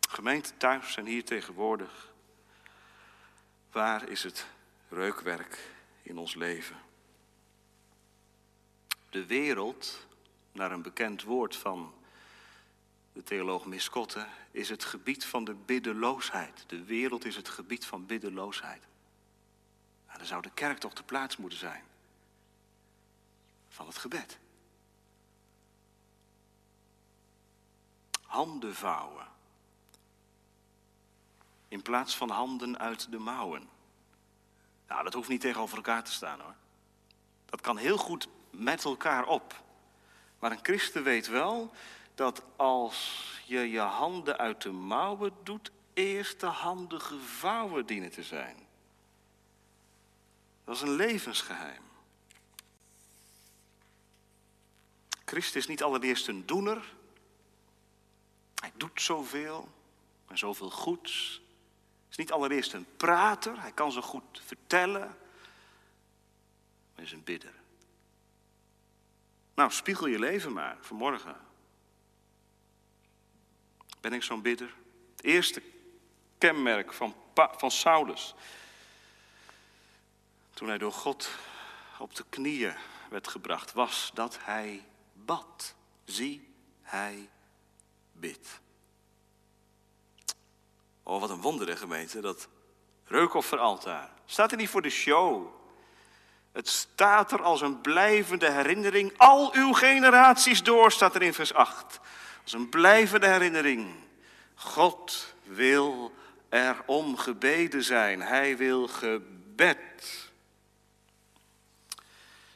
Gemeente 0.10 0.58
thuis 0.58 0.98
en 0.98 1.06
hier 1.06 1.26
tegenwoordig. 1.26 2.16
Waar 3.72 4.10
is 4.10 4.24
het 4.24 4.48
reukwerk 4.90 5.60
in 6.02 6.18
ons 6.18 6.36
leven? 6.36 6.78
De 9.10 9.26
wereld, 9.26 10.06
naar 10.52 10.72
een 10.72 10.82
bekend 10.82 11.24
woord 11.24 11.56
van 11.56 11.94
de 13.14 13.24
theoloog 13.24 13.66
Miskotte, 13.66 14.28
is 14.52 14.70
het 14.70 14.84
gebied 14.84 15.26
van 15.26 15.44
de 15.44 15.54
biddeloosheid. 15.54 16.64
De 16.68 16.84
wereld 16.84 17.26
is 17.26 17.36
het 17.36 17.50
gebied 17.50 17.86
van 17.86 18.06
biddeloosheid. 18.06 18.82
Nou, 20.06 20.18
dan 20.18 20.28
zou 20.28 20.42
de 20.42 20.52
kerk 20.54 20.78
toch 20.78 20.94
de 20.94 21.04
plaats 21.04 21.38
moeten 21.38 21.60
zijn 21.60 21.84
van 23.70 23.88
het 23.88 23.98
gebed. 23.98 24.38
Handen 28.22 28.76
vouwen 28.76 29.28
in 31.68 31.82
plaats 31.82 32.16
van 32.16 32.30
handen 32.30 32.80
uit 32.80 33.12
de 33.12 33.20
mouwen. 33.20 33.70
Nou, 34.88 35.04
dat 35.04 35.14
hoeft 35.14 35.30
niet 35.30 35.42
tegenover 35.42 35.78
elkaar 35.78 36.04
te 36.04 36.12
staan 36.12 36.40
hoor. 36.40 36.56
Dat 37.46 37.62
kan 37.62 37.78
heel 37.78 37.98
goed 37.98 38.28
met 38.52 38.84
elkaar 38.84 39.28
op. 39.28 39.64
Maar 40.40 40.52
een 40.52 40.60
christen 40.62 41.04
weet 41.04 41.28
wel 41.28 41.72
dat 42.16 42.44
als 42.56 43.24
je 43.46 43.60
je 43.60 43.80
handen 43.80 44.38
uit 44.38 44.62
de 44.62 44.72
mouwen 44.72 45.34
doet, 45.44 45.72
eerst 45.94 46.40
de 46.40 46.46
handen 46.46 47.02
gevouwen 47.02 47.86
dienen 47.86 48.12
te 48.12 48.24
zijn. 48.24 48.58
Dat 50.64 50.76
is 50.76 50.82
een 50.82 50.96
levensgeheim. 50.96 51.82
Christus 55.26 55.56
is 55.56 55.68
niet 55.68 55.84
allereerst 55.84 56.28
een 56.28 56.46
doener. 56.46 56.94
Hij 58.56 58.72
doet 58.76 59.02
zoveel 59.02 59.70
en 60.28 60.38
zoveel 60.38 60.70
goeds 60.70 61.42
niet 62.18 62.32
allereerst 62.32 62.74
een 62.74 62.88
prater, 62.98 63.62
hij 63.62 63.72
kan 63.72 63.92
zo 63.92 64.02
goed 64.02 64.42
vertellen, 64.46 65.18
maar 66.96 67.06
is 67.06 67.12
een 67.12 67.24
bidder. 67.24 67.54
Nou, 69.54 69.72
spiegel 69.72 70.08
je 70.08 70.20
leven 70.20 70.54
maar 70.54 70.78
vanmorgen. 70.82 71.36
Ben 74.02 74.14
ik 74.14 74.24
zo'n 74.24 74.42
bidder? 74.42 74.74
Het 75.16 75.26
eerste 75.26 75.62
kenmerk 76.38 76.94
van, 76.94 77.16
van 77.34 77.72
Saulus, 77.72 78.36
toen 80.54 80.68
hij 80.68 80.78
door 80.78 80.94
God 80.94 81.30
op 82.00 82.16
de 82.16 82.26
knieën 82.30 82.76
werd 83.10 83.28
gebracht, 83.28 83.74
was 83.74 84.12
dat 84.14 84.38
hij 84.42 84.86
bad. 85.14 85.76
Zie, 86.06 86.54
hij 86.82 87.30
bidt. 88.12 88.60
Oh, 91.08 91.20
wat 91.20 91.30
een 91.30 91.42
wonder, 91.42 91.78
gemeente, 91.78 92.20
dat 92.20 92.48
reukofferaltaar. 93.06 94.10
Staat 94.26 94.52
er 94.52 94.58
niet 94.58 94.70
voor 94.70 94.82
de 94.82 94.90
show. 94.90 95.48
Het 96.52 96.68
staat 96.68 97.32
er 97.32 97.42
als 97.42 97.62
een 97.62 97.82
blijvende 97.82 98.52
herinnering. 98.52 99.14
Al 99.18 99.54
uw 99.54 99.74
generaties 99.74 100.64
door, 100.64 100.92
staat 100.92 101.16
er 101.16 101.22
in 101.22 101.34
vers 101.34 101.54
8. 101.54 102.00
Als 102.44 102.54
een 102.54 102.70
blijvende 102.70 103.28
herinnering. 103.28 103.94
God 104.56 105.34
wil 105.44 106.14
er 106.50 106.84
om 106.86 107.18
gebeden 107.18 107.84
zijn. 107.84 108.22
Hij 108.22 108.58
wil 108.58 108.88
gebed. 108.88 110.30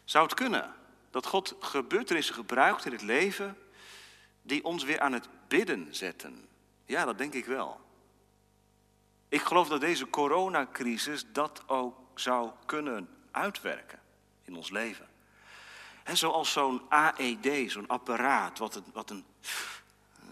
Zou 0.04 0.26
het 0.26 0.34
kunnen 0.34 0.74
dat 1.12 1.26
God 1.26 1.56
gebeurtenissen 1.60 2.36
gebruikt 2.36 2.86
in 2.86 2.92
het 2.92 3.02
leven 3.02 3.58
die 4.42 4.64
ons 4.64 4.84
weer 4.84 5.00
aan 5.00 5.14
het 5.14 5.28
bidden 5.48 5.96
zetten? 5.96 6.48
Ja, 6.86 7.06
dat 7.06 7.18
denk 7.18 7.34
ik 7.34 7.46
wel. 7.46 7.90
Ik 9.32 9.42
geloof 9.42 9.68
dat 9.68 9.82
deze 9.82 10.10
coronacrisis 10.10 11.26
dat 11.32 11.64
ook 11.68 12.20
zou 12.20 12.52
kunnen 12.66 13.10
uitwerken 13.32 14.00
in 14.44 14.56
ons 14.56 14.70
leven. 14.70 15.08
En 16.04 16.18
zoals 16.18 16.52
zo'n 16.52 16.90
AED, 16.90 17.72
zo'n 17.72 17.88
apparaat 17.88 18.58
wat 18.58 18.76
een, 18.76 18.86
wat 18.94 19.10
een 19.10 19.26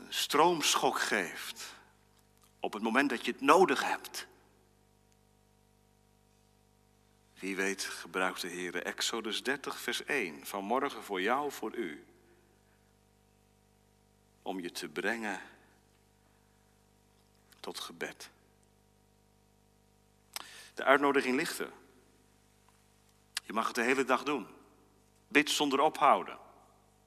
stroomschok 0.09 0.99
geeft. 0.99 1.75
Op 2.59 2.73
het 2.73 2.81
moment 2.81 3.09
dat 3.09 3.25
je 3.25 3.31
het 3.31 3.41
nodig 3.41 3.83
hebt. 3.83 4.27
Wie 7.33 7.55
weet 7.55 7.83
gebruikt 7.83 8.41
de 8.41 8.47
Heer 8.47 8.83
Exodus 8.83 9.43
30, 9.43 9.79
vers 9.79 10.03
1. 10.03 10.45
Vanmorgen 10.45 11.03
voor 11.03 11.21
jou, 11.21 11.51
voor 11.51 11.75
u. 11.75 12.05
Om 14.41 14.59
je 14.59 14.71
te 14.71 14.89
brengen 14.89 15.41
tot 17.59 17.79
gebed. 17.79 18.29
De 20.79 20.85
uitnodiging 20.85 21.35
ligt 21.35 21.59
er. 21.59 21.71
Je 23.43 23.53
mag 23.53 23.65
het 23.65 23.75
de 23.75 23.81
hele 23.81 24.05
dag 24.05 24.23
doen. 24.23 24.47
Bid 25.27 25.49
zonder 25.49 25.79
ophouden. 25.79 26.37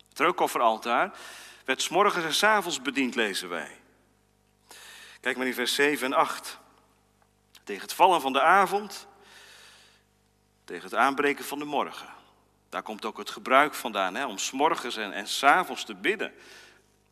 Het 0.09 0.19
reukofferaltaar 0.19 1.19
werd 1.65 1.83
s 1.83 1.89
morgens 1.89 2.25
en 2.25 2.35
s 2.35 2.43
avonds 2.43 2.83
bediend, 2.83 3.15
lezen 3.15 3.49
wij. 3.49 3.81
Kijk 5.21 5.37
maar 5.37 5.47
in 5.47 5.55
vers 5.55 5.75
7 5.75 6.07
en 6.07 6.13
8. 6.13 6.59
Tegen 7.65 7.83
het 7.83 7.93
vallen 7.93 8.21
van 8.21 8.33
de 8.33 8.41
avond, 8.41 9.07
tegen 10.65 10.85
het 10.85 10.95
aanbreken 10.95 11.45
van 11.45 11.59
de 11.59 11.65
morgen. 11.65 12.09
Daar 12.69 12.83
komt 12.83 13.05
ook 13.05 13.19
het 13.19 13.31
gebruik 13.31 13.75
vandaan, 13.75 14.15
hè, 14.15 14.27
om 14.27 14.39
s 14.39 14.51
morgens 14.51 14.97
en, 14.97 15.13
en 15.13 15.27
te 15.85 15.95
bidden. 16.01 16.35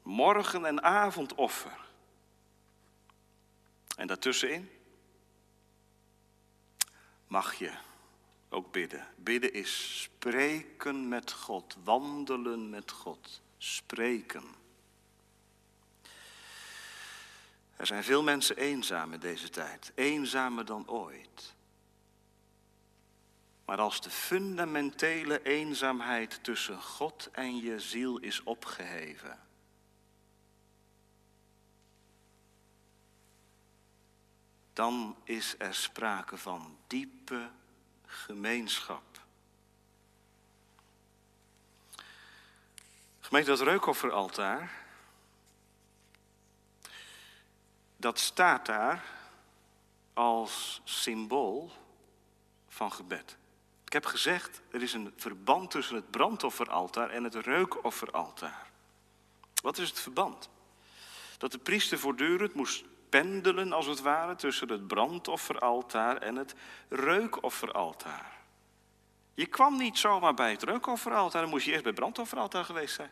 Morgen- 0.02 0.64
en 0.64 0.82
avondoffer. 0.82 1.78
En 3.96 4.06
daartussenin 4.06 4.79
mag 7.30 7.54
je 7.54 7.72
ook 8.48 8.72
bidden. 8.72 9.06
Bidden 9.16 9.52
is 9.52 10.02
spreken 10.02 11.08
met 11.08 11.32
God, 11.32 11.76
wandelen 11.84 12.70
met 12.70 12.90
God, 12.90 13.42
spreken. 13.58 14.44
Er 17.76 17.86
zijn 17.86 18.04
veel 18.04 18.22
mensen 18.22 18.56
eenzaam 18.56 19.12
in 19.12 19.20
deze 19.20 19.48
tijd, 19.48 19.92
eenzamer 19.94 20.64
dan 20.64 20.88
ooit. 20.88 21.54
Maar 23.64 23.78
als 23.78 24.00
de 24.00 24.10
fundamentele 24.10 25.42
eenzaamheid 25.42 26.44
tussen 26.44 26.82
God 26.82 27.28
en 27.32 27.56
je 27.56 27.80
ziel 27.80 28.18
is 28.18 28.42
opgeheven, 28.42 29.38
dan 34.80 35.16
is 35.24 35.54
er 35.58 35.74
sprake 35.74 36.36
van 36.36 36.78
diepe 36.86 37.50
gemeenschap. 38.06 39.20
Gemeente, 43.20 43.50
dat 43.50 43.60
reukofferaltaar, 43.60 44.84
dat 47.96 48.18
staat 48.18 48.66
daar 48.66 49.04
als 50.12 50.80
symbool 50.84 51.72
van 52.68 52.92
gebed. 52.92 53.36
Ik 53.84 53.92
heb 53.92 54.04
gezegd, 54.04 54.60
er 54.70 54.82
is 54.82 54.92
een 54.92 55.12
verband 55.16 55.70
tussen 55.70 55.96
het 55.96 56.10
brandofferaltaar 56.10 57.10
en 57.10 57.24
het 57.24 57.34
reukofferaltaar. 57.34 58.70
Wat 59.62 59.78
is 59.78 59.88
het 59.88 60.00
verband? 60.00 60.48
Dat 61.38 61.52
de 61.52 61.58
priester 61.58 61.98
voortdurend 61.98 62.54
moest 62.54 62.84
pendelen 63.10 63.72
als 63.72 63.86
het 63.86 64.00
ware 64.00 64.34
tussen 64.34 64.68
het 64.68 64.86
brandofferaltaar 64.86 66.16
en 66.16 66.36
het 66.36 66.54
reukofferaltaar. 66.88 68.38
Je 69.34 69.46
kwam 69.46 69.76
niet 69.76 69.98
zomaar 69.98 70.34
bij 70.34 70.50
het 70.50 70.62
reukofferaltaar, 70.62 71.40
dan 71.40 71.50
moest 71.50 71.64
je 71.64 71.70
eerst 71.70 71.82
bij 71.82 71.92
het 71.92 72.00
brandofferaltaar 72.00 72.64
geweest 72.64 72.94
zijn. 72.94 73.10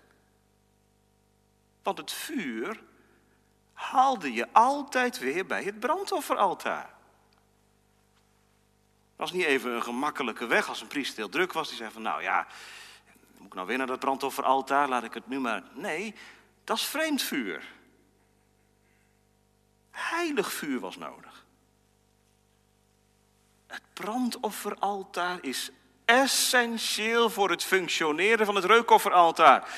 Want 1.82 1.98
het 1.98 2.12
vuur 2.12 2.82
haalde 3.72 4.32
je 4.32 4.46
altijd 4.52 5.18
weer 5.18 5.46
bij 5.46 5.62
het 5.62 5.80
brandofferaltaar. 5.80 6.96
Dat 9.16 9.30
was 9.30 9.32
niet 9.32 9.44
even 9.44 9.72
een 9.72 9.82
gemakkelijke 9.82 10.46
weg 10.46 10.68
als 10.68 10.80
een 10.80 10.87
priester 10.87 11.18
heel 11.18 11.28
druk 11.28 11.52
was. 11.52 11.68
Die 11.68 11.76
zei 11.76 11.90
van 11.90 12.02
nou 12.02 12.22
ja, 12.22 12.46
moet 13.37 13.46
ik 13.46 13.54
nou 13.54 13.66
weer 13.66 13.78
naar 13.78 13.87
dat 13.87 13.98
brandofferaltaar, 13.98 14.88
laat 14.88 15.04
ik 15.04 15.14
het 15.14 15.28
nu 15.28 15.38
maar... 15.38 15.62
Nee, 15.72 16.14
dat 16.64 16.76
is 16.76 16.84
vreemd 16.84 17.22
vuur. 17.22 17.76
Heilig 19.98 20.52
vuur 20.52 20.80
was 20.80 20.96
nodig. 20.96 21.44
Het 23.66 23.82
brandofferaltaar 23.92 25.38
is 25.40 25.70
essentieel 26.04 27.30
voor 27.30 27.50
het 27.50 27.64
functioneren 27.64 28.46
van 28.46 28.54
het 28.54 28.64
reukofferaltaar. 28.64 29.68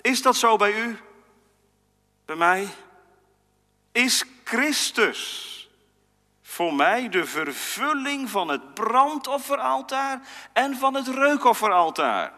Is 0.00 0.22
dat 0.22 0.36
zo 0.36 0.56
bij 0.56 0.72
u? 0.72 0.98
Bij 2.24 2.36
mij? 2.36 2.68
Is 3.92 4.24
Christus 4.44 5.52
voor 6.42 6.74
mij 6.74 7.08
de 7.08 7.24
vervulling 7.24 8.30
van 8.30 8.48
het 8.48 8.74
brandofferaltaar 8.74 10.20
en 10.52 10.76
van 10.76 10.94
het 10.94 11.08
reukofferaltaar? 11.08 12.32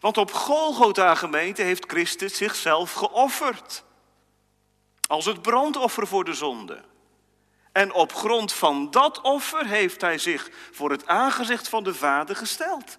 Want 0.00 0.16
op 0.16 0.32
Golgotha 0.32 1.14
gemeente 1.14 1.62
heeft 1.62 1.84
Christus 1.86 2.36
zichzelf 2.36 2.92
geofferd. 2.92 3.84
Als 5.06 5.24
het 5.24 5.42
brandoffer 5.42 6.06
voor 6.06 6.24
de 6.24 6.34
zonde. 6.34 6.84
En 7.72 7.92
op 7.92 8.12
grond 8.12 8.52
van 8.52 8.90
dat 8.90 9.20
offer 9.20 9.66
heeft 9.66 10.00
hij 10.00 10.18
zich 10.18 10.50
voor 10.72 10.90
het 10.90 11.06
aangezicht 11.06 11.68
van 11.68 11.84
de 11.84 11.94
Vader 11.94 12.36
gesteld. 12.36 12.98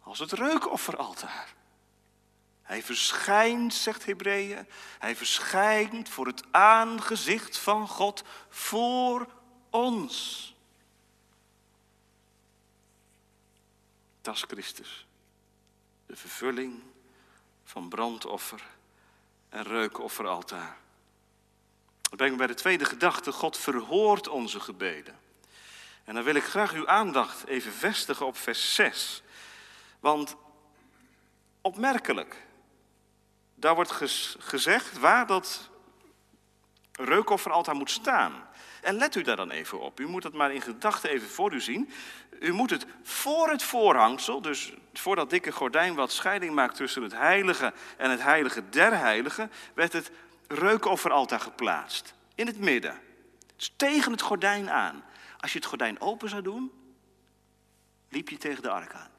Als 0.00 0.18
het 0.18 0.32
reukofferaltaar. 0.32 1.54
Hij 2.62 2.82
verschijnt, 2.82 3.74
zegt 3.74 4.04
Hebreeën, 4.04 4.68
hij 4.98 5.16
verschijnt 5.16 6.08
voor 6.08 6.26
het 6.26 6.42
aangezicht 6.50 7.58
van 7.58 7.88
God 7.88 8.22
voor 8.48 9.26
ons. 9.70 10.54
Dat 14.20 14.34
is 14.34 14.44
Christus. 14.48 15.06
De 16.06 16.16
vervulling 16.16 16.82
van 17.64 17.88
brandoffer 17.88 18.73
en 19.54 19.62
reukofferaltaar. 19.62 20.76
Dat 22.02 22.16
brengt 22.16 22.32
me 22.32 22.38
bij 22.38 22.54
de 22.54 22.60
tweede 22.60 22.84
gedachte. 22.84 23.32
God 23.32 23.58
verhoort 23.58 24.28
onze 24.28 24.60
gebeden. 24.60 25.18
En 26.04 26.14
dan 26.14 26.24
wil 26.24 26.34
ik 26.34 26.44
graag 26.44 26.72
uw 26.72 26.88
aandacht 26.88 27.46
even 27.46 27.72
vestigen 27.72 28.26
op 28.26 28.36
vers 28.36 28.74
6. 28.74 29.22
Want 30.00 30.36
opmerkelijk, 31.60 32.46
daar 33.54 33.74
wordt 33.74 33.92
gezegd 34.38 34.98
waar 34.98 35.26
dat 35.26 35.70
reukofferaltaar 36.92 37.74
moet 37.76 37.90
staan. 37.90 38.48
En 38.84 38.96
let 38.96 39.14
u 39.14 39.22
daar 39.22 39.36
dan 39.36 39.50
even 39.50 39.80
op. 39.80 40.00
U 40.00 40.06
moet 40.06 40.22
het 40.22 40.32
maar 40.32 40.52
in 40.52 40.60
gedachten 40.60 41.10
even 41.10 41.28
voor 41.28 41.52
u 41.52 41.60
zien. 41.60 41.90
U 42.40 42.52
moet 42.52 42.70
het 42.70 42.86
voor 43.02 43.50
het 43.50 43.62
voorhangsel, 43.62 44.40
dus 44.40 44.72
voor 44.92 45.16
dat 45.16 45.30
dikke 45.30 45.52
gordijn 45.52 45.94
wat 45.94 46.12
scheiding 46.12 46.54
maakt 46.54 46.76
tussen 46.76 47.02
het 47.02 47.12
heilige 47.12 47.72
en 47.96 48.10
het 48.10 48.22
heilige 48.22 48.68
der 48.68 48.98
heiligen, 48.98 49.50
werd 49.74 49.92
het 49.92 50.10
reukofferaltaar 50.48 51.40
geplaatst. 51.40 52.14
In 52.34 52.46
het 52.46 52.58
midden. 52.58 53.00
Dus 53.56 53.72
tegen 53.76 54.12
het 54.12 54.22
gordijn 54.22 54.70
aan. 54.70 55.04
Als 55.40 55.52
je 55.52 55.58
het 55.58 55.66
gordijn 55.66 56.00
open 56.00 56.28
zou 56.28 56.42
doen, 56.42 56.72
liep 58.08 58.28
je 58.28 58.36
tegen 58.36 58.62
de 58.62 58.70
ark 58.70 58.94
aan. 58.94 59.10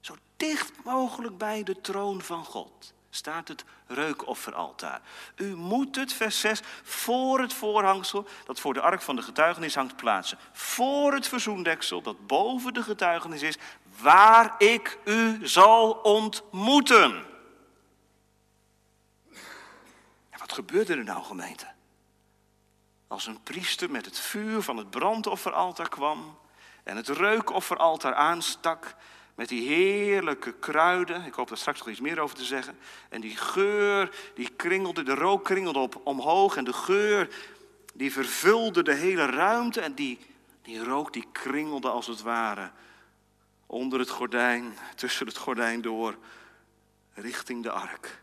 Zo 0.00 0.16
dicht 0.36 0.84
mogelijk 0.84 1.38
bij 1.38 1.62
de 1.62 1.80
troon 1.80 2.22
van 2.22 2.44
God 2.44 2.93
staat 3.16 3.48
het 3.48 3.64
reukofferaltaar. 3.86 5.00
U 5.36 5.54
moet 5.56 5.96
het, 5.96 6.12
vers 6.12 6.40
6, 6.40 6.60
voor 6.82 7.40
het 7.40 7.52
voorhangsel 7.52 8.26
dat 8.44 8.60
voor 8.60 8.74
de 8.74 8.80
ark 8.80 9.02
van 9.02 9.16
de 9.16 9.22
getuigenis 9.22 9.74
hangt 9.74 9.96
plaatsen. 9.96 10.38
Voor 10.52 11.12
het 11.12 11.28
verzoendeksel 11.28 12.02
dat 12.02 12.26
boven 12.26 12.74
de 12.74 12.82
getuigenis 12.82 13.42
is, 13.42 13.58
waar 14.00 14.54
ik 14.58 14.98
u 15.04 15.46
zal 15.46 15.90
ontmoeten. 15.92 17.32
wat 20.38 20.52
gebeurde 20.52 20.94
er 20.94 21.04
nou, 21.04 21.24
gemeente? 21.24 21.66
Als 23.08 23.26
een 23.26 23.42
priester 23.42 23.90
met 23.90 24.04
het 24.04 24.18
vuur 24.18 24.62
van 24.62 24.76
het 24.76 24.90
brandofferaltaar 24.90 25.88
kwam 25.88 26.38
en 26.82 26.96
het 26.96 27.08
reukofferaltaar 27.08 28.14
aanstak 28.14 28.94
met 29.34 29.48
die 29.48 29.68
heerlijke 29.68 30.52
kruiden. 30.52 31.24
Ik 31.24 31.34
hoop 31.34 31.48
daar 31.48 31.58
straks 31.58 31.78
nog 31.78 31.88
iets 31.88 32.00
meer 32.00 32.20
over 32.20 32.36
te 32.36 32.44
zeggen. 32.44 32.78
En 33.08 33.20
die 33.20 33.36
geur, 33.36 34.16
die 34.34 34.48
kringelde, 34.56 35.02
de 35.02 35.14
rook 35.14 35.44
kringelde 35.44 35.78
op, 35.78 36.00
omhoog. 36.04 36.56
En 36.56 36.64
de 36.64 36.72
geur, 36.72 37.28
die 37.94 38.12
vervulde 38.12 38.82
de 38.82 38.94
hele 38.94 39.26
ruimte. 39.26 39.80
En 39.80 39.94
die, 39.94 40.18
die 40.62 40.84
rook, 40.84 41.12
die 41.12 41.26
kringelde 41.32 41.88
als 41.88 42.06
het 42.06 42.22
ware 42.22 42.70
onder 43.66 43.98
het 43.98 44.10
gordijn, 44.10 44.78
tussen 44.94 45.26
het 45.26 45.36
gordijn 45.36 45.80
door, 45.80 46.16
richting 47.14 47.62
de 47.62 47.70
ark. 47.70 48.22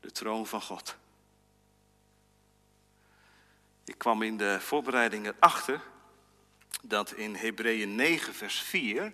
De 0.00 0.10
troon 0.10 0.46
van 0.46 0.62
God. 0.62 0.96
Ik 3.84 3.98
kwam 3.98 4.22
in 4.22 4.36
de 4.36 4.60
voorbereiding 4.60 5.26
erachter 5.26 5.80
dat 6.82 7.12
in 7.12 7.34
Hebreeën 7.34 7.94
9, 7.94 8.34
vers 8.34 8.60
4 8.60 9.12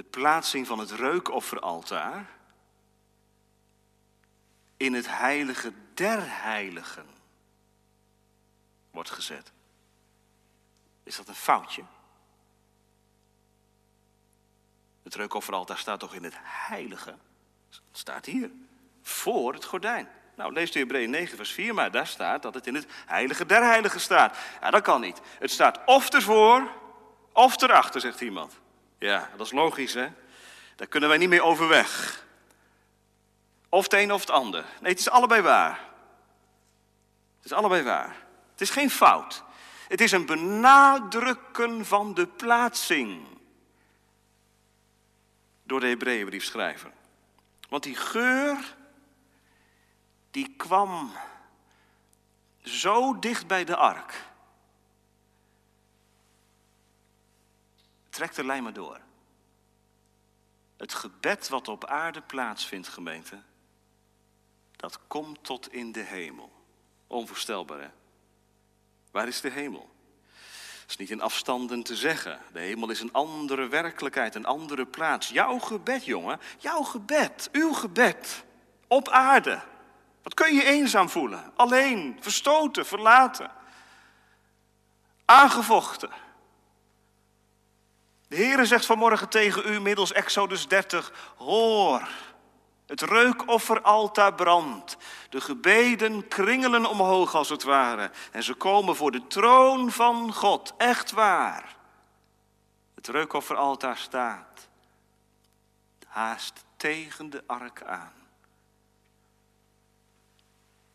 de 0.00 0.06
plaatsing 0.06 0.66
van 0.66 0.78
het 0.78 0.90
reukofferaltaar 0.90 2.26
in 4.76 4.94
het 4.94 5.06
heilige 5.08 5.72
der 5.94 6.42
heiligen 6.42 7.06
wordt 8.90 9.10
gezet. 9.10 9.52
Is 11.02 11.16
dat 11.16 11.28
een 11.28 11.34
foutje? 11.34 11.82
Het 15.02 15.14
reukofferaltaar 15.14 15.78
staat 15.78 16.00
toch 16.00 16.14
in 16.14 16.24
het 16.24 16.36
heilige? 16.42 17.14
Het 17.68 17.80
staat 17.92 18.26
hier, 18.26 18.50
voor 19.02 19.52
het 19.52 19.64
gordijn. 19.64 20.08
Nou, 20.36 20.52
lees 20.52 20.72
de 20.72 20.78
Hebreeën 20.78 21.10
9, 21.10 21.36
vers 21.36 21.52
4, 21.52 21.74
maar 21.74 21.90
daar 21.90 22.06
staat 22.06 22.42
dat 22.42 22.54
het 22.54 22.66
in 22.66 22.74
het 22.74 22.86
heilige 23.06 23.46
der 23.46 23.62
heiligen 23.62 24.00
staat. 24.00 24.36
Ja, 24.60 24.70
dat 24.70 24.82
kan 24.82 25.00
niet. 25.00 25.20
Het 25.38 25.50
staat 25.50 25.80
of 25.86 26.08
ervoor, 26.12 26.72
of 27.32 27.62
erachter, 27.62 28.00
zegt 28.00 28.20
iemand. 28.20 28.60
Ja, 29.00 29.30
dat 29.36 29.46
is 29.46 29.52
logisch, 29.52 29.94
hè? 29.94 30.08
Daar 30.76 30.86
kunnen 30.86 31.08
wij 31.08 31.18
niet 31.18 31.28
meer 31.28 31.42
overweg. 31.42 32.24
Of 33.68 33.82
het 33.82 33.92
een 33.92 34.12
of 34.12 34.20
het 34.20 34.30
ander. 34.30 34.64
Nee, 34.80 34.90
het 34.90 35.00
is 35.00 35.10
allebei 35.10 35.42
waar. 35.42 35.80
Het 37.36 37.44
is 37.44 37.52
allebei 37.52 37.82
waar. 37.82 38.16
Het 38.50 38.60
is 38.60 38.70
geen 38.70 38.90
fout. 38.90 39.44
Het 39.88 40.00
is 40.00 40.12
een 40.12 40.26
benadrukken 40.26 41.86
van 41.86 42.14
de 42.14 42.26
plaatsing. 42.26 43.26
Door 45.62 45.80
de 45.80 45.86
Hebreeënbriefschrijver. 45.86 46.92
Want 47.68 47.82
die 47.82 47.96
geur, 47.96 48.76
die 50.30 50.54
kwam 50.56 51.12
zo 52.62 53.18
dicht 53.18 53.46
bij 53.46 53.64
de 53.64 53.76
ark. 53.76 54.29
Trek 58.10 58.34
de 58.34 58.44
lijn 58.44 58.62
maar 58.62 58.72
door. 58.72 59.00
Het 60.76 60.94
gebed 60.94 61.48
wat 61.48 61.68
op 61.68 61.84
aarde 61.84 62.20
plaatsvindt, 62.20 62.88
gemeente, 62.88 63.42
dat 64.76 64.98
komt 65.06 65.44
tot 65.44 65.72
in 65.72 65.92
de 65.92 66.02
hemel. 66.02 66.52
Onvoorstelbaar, 67.06 67.80
hè? 67.80 67.90
Waar 69.10 69.28
is 69.28 69.40
de 69.40 69.50
hemel? 69.50 69.90
Dat 70.80 70.90
is 70.90 70.96
niet 70.96 71.10
in 71.10 71.20
afstanden 71.20 71.82
te 71.82 71.96
zeggen. 71.96 72.40
De 72.52 72.58
hemel 72.58 72.90
is 72.90 73.00
een 73.00 73.12
andere 73.12 73.68
werkelijkheid, 73.68 74.34
een 74.34 74.46
andere 74.46 74.86
plaats. 74.86 75.28
Jouw 75.28 75.58
gebed, 75.58 76.04
jongen, 76.04 76.40
jouw 76.58 76.82
gebed, 76.82 77.48
uw 77.52 77.72
gebed 77.72 78.44
op 78.88 79.08
aarde. 79.08 79.62
Wat 80.22 80.34
kun 80.34 80.54
je 80.54 80.64
eenzaam 80.64 81.08
voelen? 81.08 81.52
Alleen, 81.56 82.16
verstoten, 82.20 82.86
verlaten, 82.86 83.50
aangevochten. 85.24 86.10
De 88.30 88.36
Heere 88.36 88.66
zegt 88.66 88.86
vanmorgen 88.86 89.28
tegen 89.28 89.72
u 89.72 89.80
middels 89.80 90.12
Exodus 90.12 90.68
30, 90.68 91.32
hoor, 91.36 92.08
het 92.86 93.00
reukofferaltaar 93.00 94.34
brandt. 94.34 94.96
De 95.28 95.40
gebeden 95.40 96.28
kringelen 96.28 96.86
omhoog 96.86 97.34
als 97.34 97.48
het 97.48 97.62
ware. 97.62 98.10
En 98.32 98.42
ze 98.42 98.54
komen 98.54 98.96
voor 98.96 99.10
de 99.10 99.26
troon 99.26 99.90
van 99.90 100.32
God, 100.32 100.74
echt 100.76 101.10
waar. 101.10 101.76
Het 102.94 103.08
reukofferaltaar 103.08 103.96
staat 103.96 104.68
haast 106.06 106.64
tegen 106.76 107.30
de 107.30 107.42
ark 107.46 107.82
aan. 107.82 108.12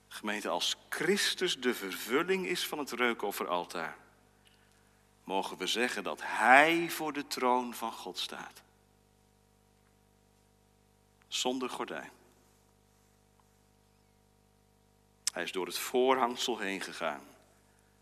Gemeente, 0.07 0.49
als 0.49 0.75
Christus 0.89 1.59
de 1.59 1.73
vervulling 1.73 2.47
is 2.47 2.67
van 2.67 2.77
het 2.77 2.91
reukofferaltaar 2.91 4.03
mogen 5.25 5.57
we 5.57 5.67
zeggen 5.67 6.03
dat 6.03 6.21
Hij 6.23 6.89
voor 6.89 7.13
de 7.13 7.27
troon 7.27 7.73
van 7.73 7.91
God 7.91 8.19
staat. 8.19 8.61
Zonder 11.27 11.69
gordijn. 11.69 12.11
Hij 15.31 15.43
is 15.43 15.51
door 15.51 15.65
het 15.65 15.77
voorhangsel 15.77 16.57
heen 16.57 16.81
gegaan. 16.81 17.23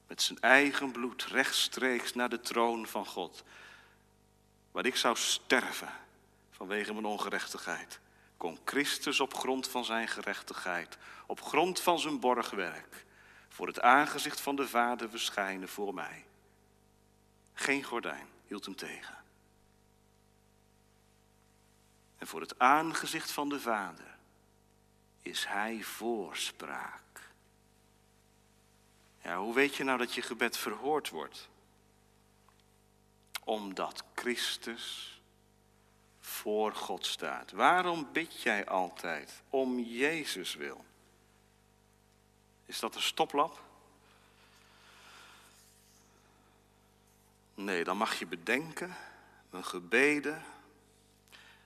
Met 0.08 0.22
zijn 0.22 0.40
eigen 0.40 0.92
bloed 0.92 1.24
rechtstreeks 1.24 2.14
naar 2.14 2.30
de 2.30 2.40
troon 2.40 2.88
van 2.88 3.06
God. 3.06 3.44
Waar 4.72 4.86
ik 4.86 4.96
zou 4.96 5.18
sterven 5.18 5.90
vanwege 6.52 6.94
mijn 6.94 7.06
ongerechtigheid. 7.06 8.00
kon 8.38 8.60
Christus 8.66 9.20
op 9.20 9.34
grond 9.34 9.68
van 9.68 9.86
zijn 9.86 10.08
gerechtigheid, 10.08 10.98
op 11.26 11.42
grond 11.42 11.80
van 11.80 12.00
zijn 12.00 12.20
borgwerk, 12.20 13.06
voor 13.50 13.68
het 13.68 13.82
aangezicht 13.82 14.42
van 14.42 14.56
de 14.56 14.68
Vader 14.68 15.10
verschijnen 15.10 15.70
voor 15.70 15.94
mij. 15.94 16.26
Geen 17.54 17.84
gordijn 17.84 18.28
hield 18.46 18.66
hem 18.66 18.76
tegen. 18.76 19.24
En 22.18 22.28
voor 22.28 22.42
het 22.42 22.60
aangezicht 22.60 23.32
van 23.32 23.50
de 23.50 23.60
Vader 23.60 24.18
is 25.22 25.46
hij 25.46 25.84
voorspraak. 25.84 27.02
Ja, 29.22 29.38
hoe 29.38 29.54
weet 29.54 29.76
je 29.76 29.84
nou 29.84 29.98
dat 29.98 30.14
je 30.14 30.22
gebed 30.22 30.58
verhoord 30.58 31.10
wordt? 31.10 31.50
Omdat 33.44 34.04
Christus 34.14 35.22
voor 36.20 36.76
God 36.76 37.06
staat. 37.06 37.52
Waarom 37.52 38.08
bid 38.12 38.42
jij 38.42 38.66
altijd 38.66 39.42
om 39.50 39.80
Jezus 39.80 40.56
wil? 40.56 40.86
Is 42.66 42.80
dat 42.80 42.96
een 42.96 43.02
stoplap? 43.02 43.64
Nee, 47.56 47.84
dan 47.84 47.98
mag 47.98 48.20
je 48.20 48.26
bedenken, 48.26 48.96
mijn 49.50 49.66
gebeden, 49.66 50.44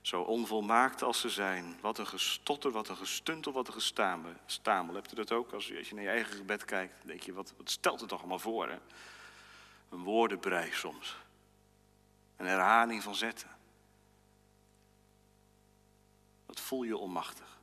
zo 0.00 0.22
onvolmaakt 0.22 1.02
als 1.02 1.20
ze 1.20 1.28
zijn, 1.28 1.76
wat 1.80 1.98
een 1.98 2.06
gestotter, 2.06 2.70
wat 2.70 2.88
een 2.88 2.96
gestuntel, 2.96 3.52
wat 3.52 3.66
een 3.66 3.72
gestamel. 3.72 4.32
Stamel, 4.46 4.94
hebt 4.94 5.12
u 5.12 5.14
dat 5.14 5.32
ook? 5.32 5.52
Als 5.52 5.66
je, 5.66 5.78
als 5.78 5.88
je 5.88 5.94
naar 5.94 6.04
je 6.04 6.10
eigen 6.10 6.36
gebed 6.36 6.64
kijkt, 6.64 7.06
denk 7.06 7.22
je, 7.22 7.32
wat, 7.32 7.54
wat 7.56 7.70
stelt 7.70 8.00
het 8.00 8.08
toch 8.08 8.18
allemaal 8.18 8.38
voor, 8.38 8.68
hè? 8.68 8.78
Een 9.90 10.02
woordenbrei 10.02 10.72
soms. 10.72 11.16
Een 12.36 12.46
herhaling 12.46 13.02
van 13.02 13.14
zetten. 13.14 13.48
Dat 16.46 16.60
voel 16.60 16.82
je 16.82 16.96
onmachtig. 16.96 17.58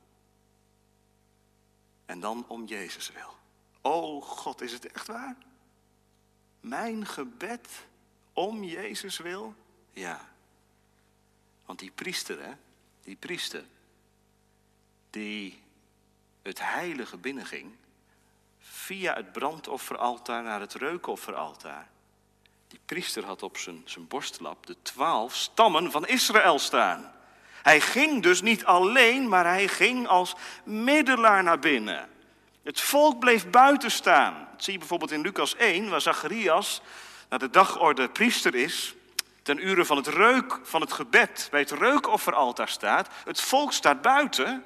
En 2.04 2.20
dan 2.20 2.44
om 2.48 2.64
Jezus 2.64 3.12
wil. 3.12 3.34
Oh 3.80 4.22
God, 4.22 4.60
is 4.60 4.72
het 4.72 4.92
echt 4.92 5.06
waar? 5.06 5.36
Mijn 6.60 7.06
gebed 7.06 7.86
om 8.36 8.64
Jezus 8.64 9.16
wil? 9.16 9.54
Ja. 9.92 10.28
Want 11.64 11.78
die 11.78 11.90
priester, 11.90 12.42
hè, 12.42 12.52
die 13.02 13.16
priester, 13.16 13.64
die 15.10 15.62
het 16.42 16.60
heilige 16.60 17.16
binnenging, 17.16 17.72
via 18.58 19.14
het 19.14 19.32
brandofferaltaar 19.32 20.42
naar 20.42 20.60
het 20.60 20.74
reukofferaltaar. 20.74 21.88
Die 22.68 22.80
priester 22.84 23.24
had 23.24 23.42
op 23.42 23.56
zijn, 23.58 23.82
zijn 23.84 24.08
borstlap 24.08 24.66
de 24.66 24.76
twaalf 24.82 25.34
stammen 25.34 25.90
van 25.90 26.06
Israël 26.06 26.58
staan. 26.58 27.12
Hij 27.62 27.80
ging 27.80 28.22
dus 28.22 28.40
niet 28.42 28.64
alleen, 28.64 29.28
maar 29.28 29.44
hij 29.44 29.68
ging 29.68 30.06
als 30.06 30.34
middelaar 30.64 31.42
naar 31.42 31.58
binnen. 31.58 32.08
Het 32.62 32.80
volk 32.80 33.18
bleef 33.18 33.50
buiten 33.50 33.90
staan. 33.90 34.48
Dat 34.52 34.64
zie 34.64 34.72
je 34.72 34.78
bijvoorbeeld 34.78 35.10
in 35.10 35.20
Lucas 35.20 35.56
1, 35.56 35.88
waar 35.90 36.00
Zacharias 36.00 36.80
naar 37.28 37.38
de 37.38 37.50
dagorde 37.50 38.08
priester 38.08 38.54
is. 38.54 38.94
Ten 39.42 39.66
uren 39.66 39.86
van 39.86 39.96
het 39.96 40.06
reuk 40.06 40.60
van 40.62 40.80
het 40.80 40.92
gebed 40.92 41.48
bij 41.50 41.60
het 41.60 41.70
reukofferaltaar 41.70 42.68
staat. 42.68 43.08
Het 43.24 43.40
volk 43.40 43.72
staat 43.72 44.02
buiten. 44.02 44.64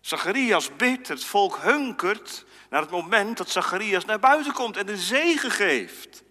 Zacharias 0.00 0.76
bidt, 0.76 1.08
het 1.08 1.24
volk 1.24 1.56
hunkert 1.56 2.44
naar 2.70 2.80
het 2.80 2.90
moment 2.90 3.36
dat 3.36 3.50
Zacharias 3.50 4.04
naar 4.04 4.18
buiten 4.18 4.52
komt 4.52 4.76
en 4.76 4.86
de 4.86 4.96
zegen 4.96 5.50
geeft 5.50 6.22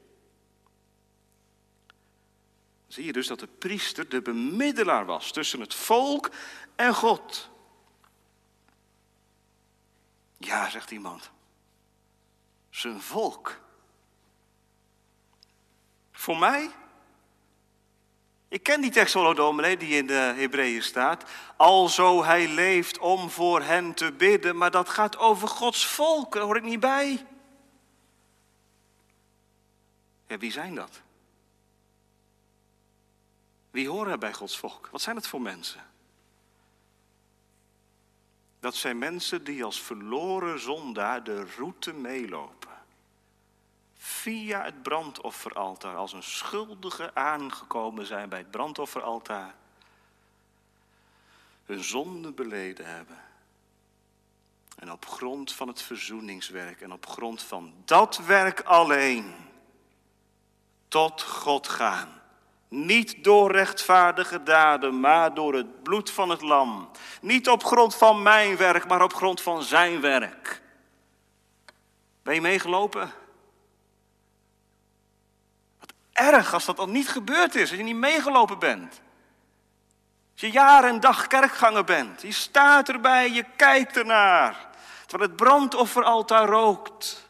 zie 2.89 3.05
je 3.05 3.13
dus 3.13 3.27
dat 3.27 3.39
de 3.39 3.47
priester 3.47 4.09
de 4.09 4.21
bemiddelaar 4.21 5.05
was 5.05 5.31
tussen 5.31 5.59
het 5.59 5.73
volk 5.73 6.29
en 6.75 6.93
God. 6.93 7.49
Ja, 10.37 10.69
zegt 10.69 10.91
iemand. 10.91 11.31
Zijn 12.69 13.01
volk. 13.01 13.59
Voor 16.19 16.37
mij? 16.37 16.69
Ik 18.47 18.63
ken 18.63 18.81
die 18.81 18.91
tekst 18.91 19.13
wel, 19.13 19.55
die 19.77 19.97
in 19.97 20.07
de 20.07 20.13
Hebreeën 20.13 20.83
staat. 20.83 21.23
Alzo 21.55 22.23
hij 22.23 22.47
leeft 22.47 22.97
om 22.97 23.29
voor 23.29 23.61
hen 23.61 23.93
te 23.93 24.11
bidden, 24.11 24.57
maar 24.57 24.71
dat 24.71 24.89
gaat 24.89 25.17
over 25.17 25.47
Gods 25.47 25.85
volk, 25.85 26.33
daar 26.33 26.43
hoor 26.43 26.57
ik 26.57 26.63
niet 26.63 26.79
bij. 26.79 27.25
Ja, 30.27 30.37
wie 30.37 30.51
zijn 30.51 30.75
dat? 30.75 31.01
Wie 33.71 33.89
horen 33.89 34.19
bij 34.19 34.33
Gods 34.33 34.57
volk? 34.57 34.89
Wat 34.91 35.01
zijn 35.01 35.15
het 35.15 35.27
voor 35.27 35.41
mensen? 35.41 35.83
Dat 38.59 38.75
zijn 38.75 38.97
mensen 38.97 39.43
die 39.43 39.63
als 39.63 39.81
verloren 39.81 40.59
zondaar 40.59 41.23
de 41.23 41.45
route 41.57 41.93
meelopen. 41.93 42.78
Via 44.09 44.63
het 44.63 44.83
brandofferaltaar, 44.83 45.95
als 45.95 46.13
een 46.13 46.23
schuldige 46.23 47.15
aangekomen 47.15 48.05
zijn 48.05 48.29
bij 48.29 48.39
het 48.39 48.51
brandofferaltaar. 48.51 49.55
Hun 51.65 51.83
zonde 51.83 52.31
beleden 52.31 52.85
hebben. 52.85 53.17
En 54.75 54.91
op 54.91 55.05
grond 55.05 55.53
van 55.53 55.67
het 55.67 55.81
verzoeningswerk 55.81 56.81
en 56.81 56.91
op 56.91 57.05
grond 57.05 57.43
van 57.43 57.73
dat 57.85 58.17
werk 58.17 58.61
alleen 58.61 59.35
tot 60.87 61.21
God 61.21 61.67
gaan. 61.67 62.21
Niet 62.67 63.23
door 63.23 63.51
rechtvaardige 63.51 64.43
daden, 64.43 64.99
maar 64.99 65.33
door 65.33 65.53
het 65.53 65.83
bloed 65.83 66.11
van 66.11 66.29
het 66.29 66.41
lam. 66.41 66.89
Niet 67.21 67.49
op 67.49 67.63
grond 67.63 67.95
van 67.95 68.21
mijn 68.21 68.57
werk, 68.57 68.87
maar 68.87 69.01
op 69.01 69.13
grond 69.13 69.41
van 69.41 69.63
zijn 69.63 70.01
werk. 70.01 70.61
Ben 72.23 72.33
je 72.33 72.41
meegelopen? 72.41 73.27
Als 76.33 76.65
dat 76.65 76.79
al 76.79 76.89
niet 76.89 77.09
gebeurd 77.09 77.55
is, 77.55 77.69
als 77.69 77.77
je 77.77 77.83
niet 77.83 77.95
meegelopen 77.95 78.59
bent. 78.59 79.01
Als 80.31 80.41
je 80.41 80.51
jaar 80.51 80.83
en 80.83 80.99
dag 80.99 81.27
kerkganger 81.27 81.83
bent. 81.83 82.21
Je 82.21 82.31
staat 82.31 82.89
erbij, 82.89 83.31
je 83.31 83.45
kijkt 83.55 83.97
ernaar. 83.97 84.67
Terwijl 85.05 85.29
het 85.29 85.39
brandofferaltaar 85.39 86.47
rookt. 86.47 87.29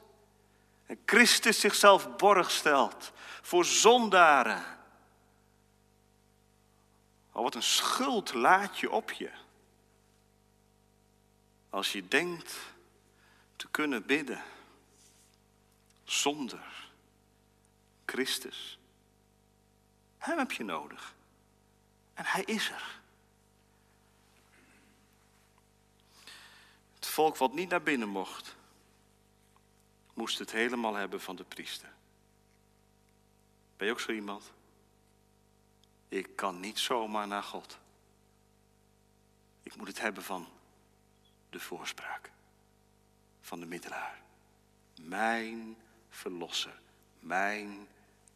En 0.86 1.00
Christus 1.06 1.60
zichzelf 1.60 2.16
borg 2.16 2.52
stelt 2.52 3.12
voor 3.42 3.66
zondaren 3.66 4.64
Oh, 7.40 7.46
wat 7.46 7.56
een 7.56 7.64
schuld 7.64 8.34
laat 8.34 8.80
je 8.80 8.92
op 8.92 9.12
je. 9.12 9.30
Als 11.70 11.92
je 11.92 12.08
denkt 12.08 12.56
te 13.56 13.68
kunnen 13.72 14.06
bidden 14.06 14.44
zonder 16.04 16.90
Christus. 18.06 18.79
Hem 20.20 20.38
heb 20.38 20.52
je 20.52 20.64
nodig. 20.64 21.16
En 22.14 22.26
hij 22.26 22.44
is 22.44 22.70
er. 22.70 23.00
Het 26.96 27.08
volk 27.08 27.38
wat 27.38 27.54
niet 27.54 27.70
naar 27.70 27.84
binnen 27.84 28.10
mocht, 28.10 28.56
moest 30.14 30.40
het 30.40 30.52
helemaal 30.52 30.96
hebben 30.96 31.22
van 31.22 31.36
de 31.36 31.44
priester. 31.44 31.90
Ben 33.78 33.88
je 33.88 33.94
ook 33.94 34.00
zo 34.00 34.12
iemand? 34.12 34.52
Ik 36.08 36.36
kan 36.36 36.60
niet 36.60 36.80
zomaar 36.80 37.28
naar 37.28 37.44
God. 37.44 37.78
Ik 39.64 39.76
moet 39.76 39.88
het 39.88 40.00
hebben 40.00 40.24
van 40.24 40.48
de 41.50 41.60
voorspraak, 41.60 42.32
van 43.42 43.60
de 43.60 43.66
middelaar. 43.66 44.22
Mijn 45.02 45.78
verlosser, 46.10 46.80
mijn 47.20 47.88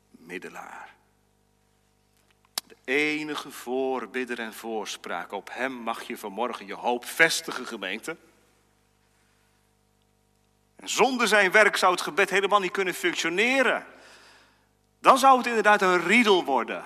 middelaar. 0.09 0.95
Enige 2.83 3.51
voorbidder 3.51 4.39
en 4.39 4.53
voorspraak. 4.53 5.31
Op 5.31 5.49
hem 5.51 5.71
mag 5.71 6.03
je 6.03 6.17
vanmorgen 6.17 6.65
je 6.65 6.73
hoop 6.73 7.05
vestigen, 7.05 7.67
gemeente. 7.67 8.17
En 10.75 10.89
zonder 10.89 11.27
zijn 11.27 11.51
werk 11.51 11.75
zou 11.77 11.91
het 11.91 12.01
gebed 12.01 12.29
helemaal 12.29 12.59
niet 12.59 12.71
kunnen 12.71 12.93
functioneren. 12.93 13.85
Dan 14.99 15.17
zou 15.17 15.37
het 15.37 15.47
inderdaad 15.47 15.81
een 15.81 16.03
riedel 16.03 16.43
worden. 16.43 16.83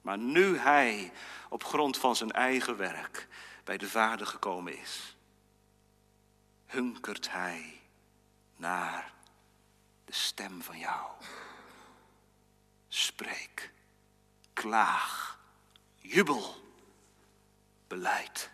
Maar 0.00 0.18
nu 0.18 0.58
hij 0.58 1.12
op 1.48 1.64
grond 1.64 1.98
van 1.98 2.16
zijn 2.16 2.30
eigen 2.30 2.76
werk 2.76 3.28
bij 3.64 3.76
de 3.76 3.88
Vader 3.88 4.26
gekomen 4.26 4.78
is, 4.78 5.16
hunkert 6.66 7.30
hij 7.30 7.80
naar 8.56 9.12
de 10.04 10.12
stem 10.12 10.62
van 10.62 10.78
jou. 10.78 11.10
Spreek, 12.88 13.72
klaag, 14.60 15.38
jubel, 15.96 16.54
beleid, 17.86 18.50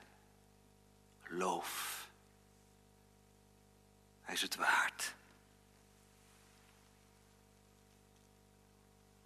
loof. 1.28 2.08
Hij 4.22 4.34
is 4.34 4.42
het 4.42 4.56
waard. 4.56 5.14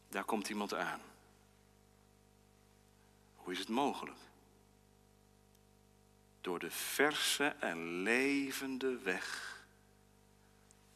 Daar 0.09 0.25
komt 0.25 0.49
iemand 0.49 0.75
aan. 0.75 1.01
Hoe 3.37 3.53
is 3.53 3.59
het 3.59 3.69
mogelijk? 3.69 4.19
door 6.41 6.59
de 6.59 6.71
verse 6.71 7.45
en 7.45 8.03
levende 8.03 8.99
weg 8.99 9.59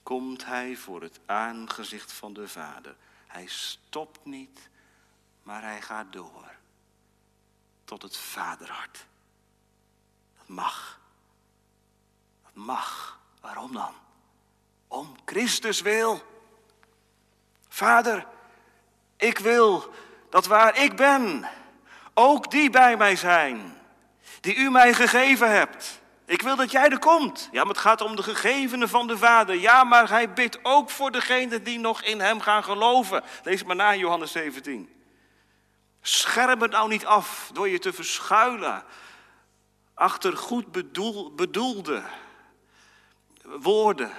komt 0.03 0.44
hij 0.44 0.77
voor 0.77 1.03
het 1.03 1.20
aangezicht 1.27 2.12
van 2.12 2.33
de 2.33 2.49
Vader. 2.49 2.97
Hij 3.27 3.47
stopt 3.47 4.25
niet, 4.25 4.68
maar 5.45 5.63
hij 5.63 5.83
gaat 5.83 6.13
door 6.13 6.55
tot 7.85 8.03
het 8.03 8.17
vaderhart. 8.17 9.07
Dat 10.39 10.49
mag. 10.49 11.01
Dat 12.43 12.65
mag. 12.65 13.19
Waarom 13.41 13.73
dan? 13.73 13.95
Om 14.89 15.15
Christus 15.25 15.81
wil. 15.81 16.23
Vader, 17.69 18.27
ik 19.17 19.39
wil 19.39 19.95
dat 20.31 20.47
waar 20.47 20.77
ik 20.77 20.97
ben, 20.97 21.49
ook 22.15 22.51
die 22.51 22.71
bij 22.71 22.97
mij 22.97 23.17
zijn, 23.17 23.79
die 24.41 24.57
u 24.57 24.71
mij 24.71 24.95
gegeven 24.95 25.51
hebt. 25.51 26.03
Ik 26.27 26.43
wil 26.43 26.57
dat 26.57 26.71
jij 26.71 26.89
er 26.89 26.99
komt. 26.99 27.49
Ja, 27.53 27.65
maar 27.65 27.73
het 27.73 27.83
gaat 27.83 28.01
om 28.01 28.17
de 28.17 28.23
gegevenen 28.23 28.89
van 28.89 29.07
de 29.07 29.19
Vader. 29.19 29.55
Ja, 29.55 29.85
maar 29.85 30.09
hij 30.09 30.33
bidt 30.33 30.59
ook 30.63 30.91
voor 30.91 31.11
degenen 31.11 31.65
die 31.65 31.79
nog 31.79 32.03
in 32.03 32.21
hem 32.21 32.41
gaan 32.41 32.65
geloven. 32.65 33.23
Lees 33.43 33.65
maar 33.65 33.77
na 33.77 33.95
Johannes 33.95 34.33
17. 34.33 35.04
Scherm 36.07 36.61
het 36.61 36.71
nou 36.71 36.88
niet 36.88 37.07
af 37.07 37.51
door 37.53 37.69
je 37.69 37.79
te 37.79 37.93
verschuilen 37.93 38.85
achter 39.95 40.37
goed 40.37 40.73
bedoel, 40.73 41.35
bedoelde 41.35 42.05
woorden. 43.43 44.12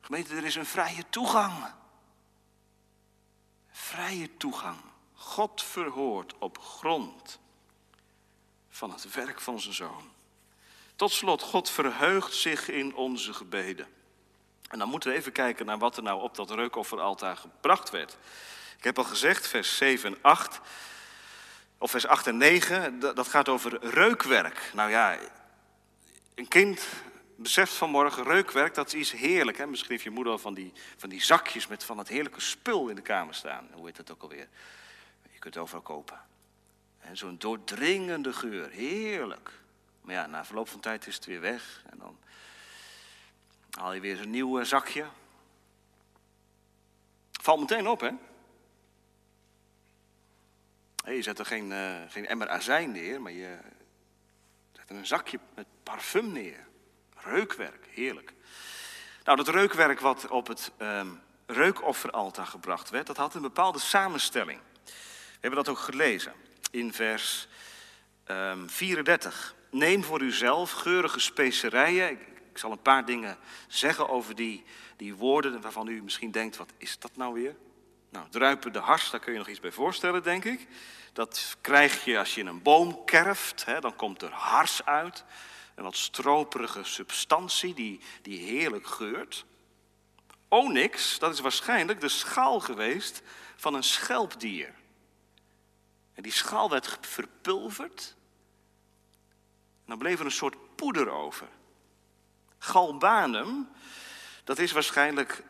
Gemeente, 0.00 0.36
er 0.36 0.44
is 0.44 0.54
een 0.54 0.66
vrije 0.66 1.04
toegang. 1.08 1.72
Vrije 3.70 4.36
toegang. 4.36 4.78
God 5.14 5.62
verhoort 5.62 6.38
op 6.38 6.58
grond 6.58 7.38
van 8.68 8.90
het 8.90 9.14
werk 9.14 9.40
van 9.40 9.60
zijn 9.60 9.74
zoon. 9.74 10.10
Tot 10.96 11.12
slot, 11.12 11.42
God 11.42 11.70
verheugt 11.70 12.34
zich 12.34 12.68
in 12.68 12.94
onze 12.94 13.34
gebeden. 13.34 13.86
En 14.68 14.78
dan 14.78 14.88
moeten 14.88 15.10
we 15.10 15.16
even 15.16 15.32
kijken 15.32 15.66
naar 15.66 15.78
wat 15.78 15.96
er 15.96 16.02
nou 16.02 16.22
op 16.22 16.34
dat 16.34 16.50
reukofferaltaar 16.50 17.36
gebracht 17.36 17.90
werd. 17.90 18.18
Ik 18.86 18.96
heb 18.96 19.04
al 19.04 19.10
gezegd, 19.10 19.46
vers 19.46 19.76
7 19.76 20.14
en 20.14 20.18
8, 20.20 20.60
of 21.78 21.90
vers 21.90 22.06
8 22.06 22.26
en 22.26 22.36
9, 22.36 22.98
dat 22.98 23.28
gaat 23.28 23.48
over 23.48 23.84
reukwerk. 23.84 24.70
Nou 24.74 24.90
ja, 24.90 25.18
een 26.34 26.48
kind 26.48 26.86
beseft 27.36 27.72
vanmorgen, 27.72 28.24
reukwerk, 28.24 28.74
dat 28.74 28.86
is 28.86 28.94
iets 28.94 29.10
heerlijk. 29.10 29.58
Hè? 29.58 29.66
Misschien 29.66 29.90
heeft 29.90 30.02
je 30.02 30.10
moeder 30.10 30.32
al 30.32 30.38
van 30.38 30.54
die, 30.54 30.72
van 30.96 31.08
die 31.08 31.22
zakjes 31.22 31.66
met 31.66 31.84
van 31.84 31.98
het 31.98 32.08
heerlijke 32.08 32.40
spul 32.40 32.88
in 32.88 32.94
de 32.94 33.02
kamer 33.02 33.34
staan. 33.34 33.68
Hoe 33.72 33.86
heet 33.86 33.96
dat 33.96 34.10
ook 34.10 34.22
alweer? 34.22 34.48
Je 35.32 35.38
kunt 35.38 35.54
het 35.54 35.62
overal 35.62 35.82
kopen. 35.82 36.20
Zo'n 37.12 37.38
doordringende 37.38 38.32
geur, 38.32 38.70
heerlijk. 38.70 39.50
Maar 40.00 40.14
ja, 40.14 40.26
na 40.26 40.44
verloop 40.44 40.68
van 40.68 40.80
tijd 40.80 41.06
is 41.06 41.14
het 41.14 41.24
weer 41.24 41.40
weg. 41.40 41.82
En 41.90 41.98
dan 41.98 42.18
haal 43.70 43.92
je 43.92 44.00
weer 44.00 44.16
zo'n 44.16 44.30
nieuw 44.30 44.64
zakje. 44.64 45.06
Valt 47.42 47.60
meteen 47.60 47.88
op, 47.88 48.00
hè? 48.00 48.10
Je 51.14 51.22
zet 51.22 51.38
er 51.38 51.46
geen, 51.46 51.70
uh, 51.70 51.96
geen 52.08 52.26
emmer 52.26 52.48
azijn 52.48 52.92
neer, 52.92 53.20
maar 53.20 53.32
je 53.32 53.58
zet 54.72 54.90
er 54.90 54.96
een 54.96 55.06
zakje 55.06 55.38
met 55.54 55.66
parfum 55.82 56.32
neer. 56.32 56.66
Reukwerk, 57.16 57.86
heerlijk. 57.90 58.32
Nou, 59.24 59.36
dat 59.36 59.48
reukwerk 59.48 60.00
wat 60.00 60.28
op 60.28 60.46
het 60.46 60.72
um, 60.78 61.20
reukofferaltaar 61.46 62.46
gebracht 62.46 62.90
werd, 62.90 63.06
dat 63.06 63.16
had 63.16 63.34
een 63.34 63.42
bepaalde 63.42 63.78
samenstelling. 63.78 64.60
We 64.84 64.92
hebben 65.40 65.64
dat 65.64 65.68
ook 65.68 65.78
gelezen 65.78 66.32
in 66.70 66.92
vers 66.92 67.48
um, 68.26 68.36
ehm, 68.36 68.68
34. 68.68 69.54
Neem 69.70 70.04
voor 70.04 70.20
uzelf 70.20 70.70
geurige 70.70 71.20
specerijen. 71.20 72.10
Ik, 72.10 72.20
ik, 72.50 72.58
zal 72.58 72.72
een 72.72 72.82
paar 72.82 73.04
dingen 73.04 73.38
zeggen 73.68 74.08
over 74.08 74.34
die, 74.34 74.64
die 74.96 75.14
woorden 75.14 75.60
waarvan 75.60 75.88
u 75.88 76.02
misschien 76.02 76.30
denkt, 76.30 76.56
wat 76.56 76.72
is 76.76 76.98
dat 76.98 77.16
nou 77.16 77.34
weer? 77.34 77.56
Nou, 78.16 78.28
druipende 78.28 78.78
hars, 78.78 79.10
daar 79.10 79.20
kun 79.20 79.32
je 79.32 79.38
nog 79.38 79.48
iets 79.48 79.60
bij 79.60 79.72
voorstellen, 79.72 80.22
denk 80.22 80.44
ik. 80.44 80.68
Dat 81.12 81.56
krijg 81.60 82.04
je 82.04 82.18
als 82.18 82.34
je 82.34 82.44
een 82.44 82.62
boom 82.62 83.04
kerft, 83.04 83.64
hè, 83.64 83.80
dan 83.80 83.96
komt 83.96 84.22
er 84.22 84.32
hars 84.32 84.84
uit. 84.84 85.24
Een 85.74 85.84
wat 85.84 85.96
stroperige 85.96 86.84
substantie 86.84 87.74
die, 87.74 88.00
die 88.22 88.38
heerlijk 88.38 88.86
geurt. 88.86 89.44
Onyx, 90.48 91.18
dat 91.18 91.32
is 91.32 91.40
waarschijnlijk 91.40 92.00
de 92.00 92.08
schaal 92.08 92.60
geweest 92.60 93.22
van 93.56 93.74
een 93.74 93.82
schelpdier. 93.82 94.74
En 96.14 96.22
die 96.22 96.32
schaal 96.32 96.70
werd 96.70 96.98
verpulverd. 97.00 98.14
En 99.60 99.86
dan 99.86 99.98
bleef 99.98 100.18
er 100.18 100.24
een 100.24 100.30
soort 100.30 100.76
poeder 100.76 101.10
over. 101.10 101.48
Galbanum, 102.58 103.68
dat 104.44 104.58
is 104.58 104.72
waarschijnlijk 104.72 105.42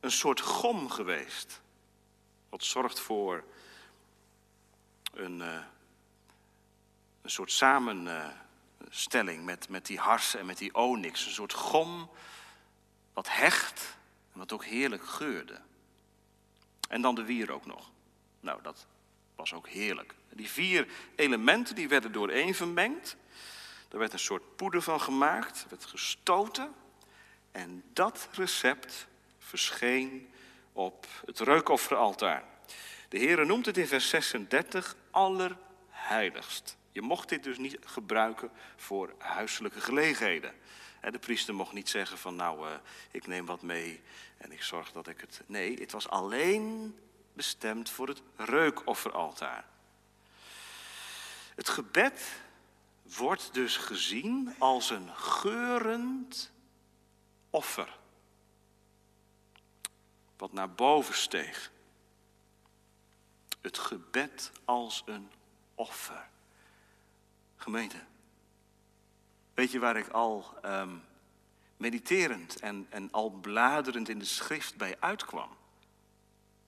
een 0.00 0.12
soort 0.12 0.40
gom 0.40 0.90
geweest. 0.90 1.60
Wat 2.48 2.64
zorgt 2.64 3.00
voor 3.00 3.44
een, 5.12 5.38
uh, 5.40 5.60
een 7.22 7.30
soort 7.30 7.52
samenstelling 7.52 9.44
met, 9.44 9.68
met 9.68 9.86
die 9.86 9.98
harsen 9.98 10.40
en 10.40 10.46
met 10.46 10.58
die 10.58 10.74
onyx. 10.74 11.26
Een 11.26 11.32
soort 11.32 11.52
gom 11.52 12.10
wat 13.12 13.28
hecht 13.30 13.96
en 14.32 14.38
wat 14.38 14.52
ook 14.52 14.64
heerlijk 14.64 15.04
geurde. 15.04 15.60
En 16.88 17.02
dan 17.02 17.14
de 17.14 17.24
wier 17.24 17.50
ook 17.52 17.66
nog. 17.66 17.90
Nou, 18.40 18.62
dat 18.62 18.86
was 19.34 19.54
ook 19.54 19.68
heerlijk. 19.68 20.14
Die 20.28 20.48
vier 20.48 20.88
elementen 21.16 21.74
die 21.74 21.88
werden 21.88 22.12
dooreen 22.12 22.54
vermengd. 22.54 23.16
Er 23.88 23.98
werd 23.98 24.12
een 24.12 24.18
soort 24.18 24.56
poeder 24.56 24.82
van 24.82 25.00
gemaakt, 25.00 25.66
werd 25.68 25.84
gestoten. 25.84 26.74
En 27.52 27.84
dat 27.92 28.28
recept 28.32 29.06
verscheen 29.38 30.30
op 30.78 31.06
het 31.26 31.38
reukofferaltaar. 31.38 32.44
De 33.08 33.18
Heer 33.18 33.46
noemt 33.46 33.66
het 33.66 33.76
in 33.76 33.86
vers 33.86 34.08
36 34.08 34.96
allerheiligst. 35.10 36.76
Je 36.92 37.02
mocht 37.02 37.28
dit 37.28 37.42
dus 37.42 37.58
niet 37.58 37.78
gebruiken 37.84 38.50
voor 38.76 39.14
huiselijke 39.18 39.80
gelegenheden. 39.80 40.54
De 41.10 41.18
priester 41.18 41.54
mocht 41.54 41.72
niet 41.72 41.88
zeggen 41.88 42.18
van 42.18 42.36
nou, 42.36 42.68
eh, 42.68 42.74
ik 43.10 43.26
neem 43.26 43.46
wat 43.46 43.62
mee 43.62 44.00
en 44.36 44.52
ik 44.52 44.62
zorg 44.62 44.92
dat 44.92 45.08
ik 45.08 45.20
het... 45.20 45.42
Nee, 45.46 45.80
het 45.80 45.92
was 45.92 46.08
alleen 46.08 46.96
bestemd 47.32 47.90
voor 47.90 48.08
het 48.08 48.22
reukofferaltaar. 48.36 49.64
Het 51.54 51.68
gebed 51.68 52.22
wordt 53.16 53.54
dus 53.54 53.76
gezien 53.76 54.54
als 54.58 54.90
een 54.90 55.14
geurend 55.14 56.50
offer. 57.50 57.97
Wat 60.38 60.52
naar 60.52 60.72
boven 60.72 61.14
steeg. 61.14 61.72
Het 63.60 63.78
gebed 63.78 64.52
als 64.64 65.02
een 65.06 65.30
offer. 65.74 66.28
Gemeente, 67.56 68.04
weet 69.54 69.70
je 69.70 69.78
waar 69.78 69.96
ik 69.96 70.08
al 70.08 70.54
um, 70.64 71.04
mediterend 71.76 72.60
en, 72.60 72.86
en 72.90 73.08
al 73.10 73.30
bladerend 73.30 74.08
in 74.08 74.18
de 74.18 74.24
schrift 74.24 74.76
bij 74.76 74.96
uitkwam? 75.00 75.56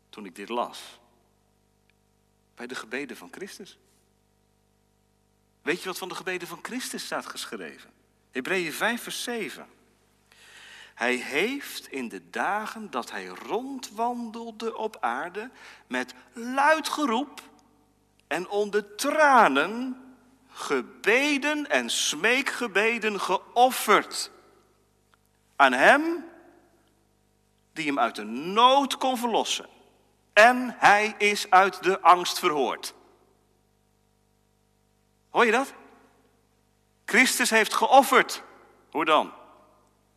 Toen 0.09 0.26
ik 0.26 0.35
dit 0.35 0.48
las. 0.48 1.00
Bij 2.54 2.66
de 2.66 2.74
gebeden 2.74 3.16
van 3.16 3.28
Christus. 3.33 3.78
Weet 5.62 5.83
je 5.83 5.88
wat 5.88 5.98
van 5.98 6.09
de 6.09 6.14
gebeden 6.14 6.48
van 6.48 6.59
Christus 6.62 7.04
staat 7.04 7.26
geschreven? 7.26 7.90
Hebreeën 8.30 8.72
5, 8.72 9.02
vers 9.02 9.22
7. 9.22 9.68
Hij 11.00 11.14
heeft 11.14 11.87
in 11.87 12.08
de 12.08 12.31
dagen 12.31 12.90
dat 12.90 13.10
hij 13.10 13.27
rondwandelde 13.27 14.77
op 14.77 14.96
aarde 15.00 15.50
met 15.87 16.14
luid 16.33 16.88
geroep 16.88 17.40
en 18.27 18.48
onder 18.48 18.94
tranen 18.94 20.02
gebeden 20.48 21.70
en 21.70 21.90
smeekgebeden 21.90 23.20
geofferd. 23.20 24.31
Aan 25.56 25.72
hem 25.72 26.25
die 27.72 27.87
hem 27.87 27.98
uit 27.98 28.16
de 28.16 28.25
nood 28.25 28.96
kon 28.96 29.18
verlossen. 29.18 29.68
En 30.33 30.75
hij 30.79 31.14
is 31.18 31.50
uit 31.50 31.83
de 31.83 32.00
angst 32.00 32.38
verhoord. 32.38 32.94
Hoor 35.31 35.44
je 35.44 35.52
dat? 35.52 35.75
Christus 37.04 37.50
heeft 37.50 37.75
geofferd. 37.75 38.42
Hoe 38.90 39.04
dan? 39.04 39.38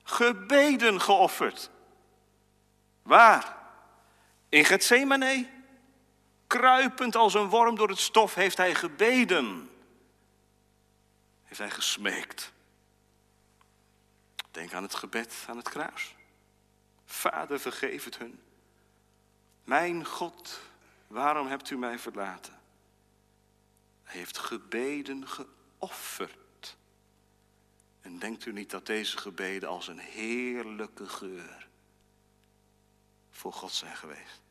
Gebeden 0.03 1.01
geofferd. 1.01 1.69
Waar? 3.01 3.57
In 4.49 4.65
Gethsemane. 4.65 5.49
Kruipend 6.47 7.15
als 7.15 7.33
een 7.33 7.49
worm 7.49 7.75
door 7.75 7.89
het 7.89 7.99
stof 7.99 8.33
heeft 8.33 8.57
hij 8.57 8.75
gebeden. 8.75 9.69
Heeft 11.43 11.59
hij 11.59 11.69
gesmeekt. 11.69 12.51
Denk 14.51 14.73
aan 14.73 14.83
het 14.83 14.95
gebed 14.95 15.45
aan 15.47 15.57
het 15.57 15.69
kruis. 15.69 16.15
Vader, 17.05 17.59
vergeef 17.59 18.03
het 18.03 18.17
hun. 18.17 18.41
Mijn 19.63 20.05
God, 20.05 20.59
waarom 21.07 21.47
hebt 21.47 21.69
u 21.69 21.77
mij 21.77 21.99
verlaten? 21.99 22.61
Hij 24.03 24.17
heeft 24.17 24.37
gebeden 24.37 25.27
geofferd. 25.27 26.42
En 28.03 28.19
denkt 28.19 28.45
u 28.45 28.51
niet 28.51 28.69
dat 28.69 28.85
deze 28.85 29.17
gebeden 29.17 29.69
als 29.69 29.87
een 29.87 29.99
heerlijke 29.99 31.09
geur 31.09 31.67
voor 33.29 33.53
God 33.53 33.71
zijn 33.71 33.95
geweest? 33.95 34.41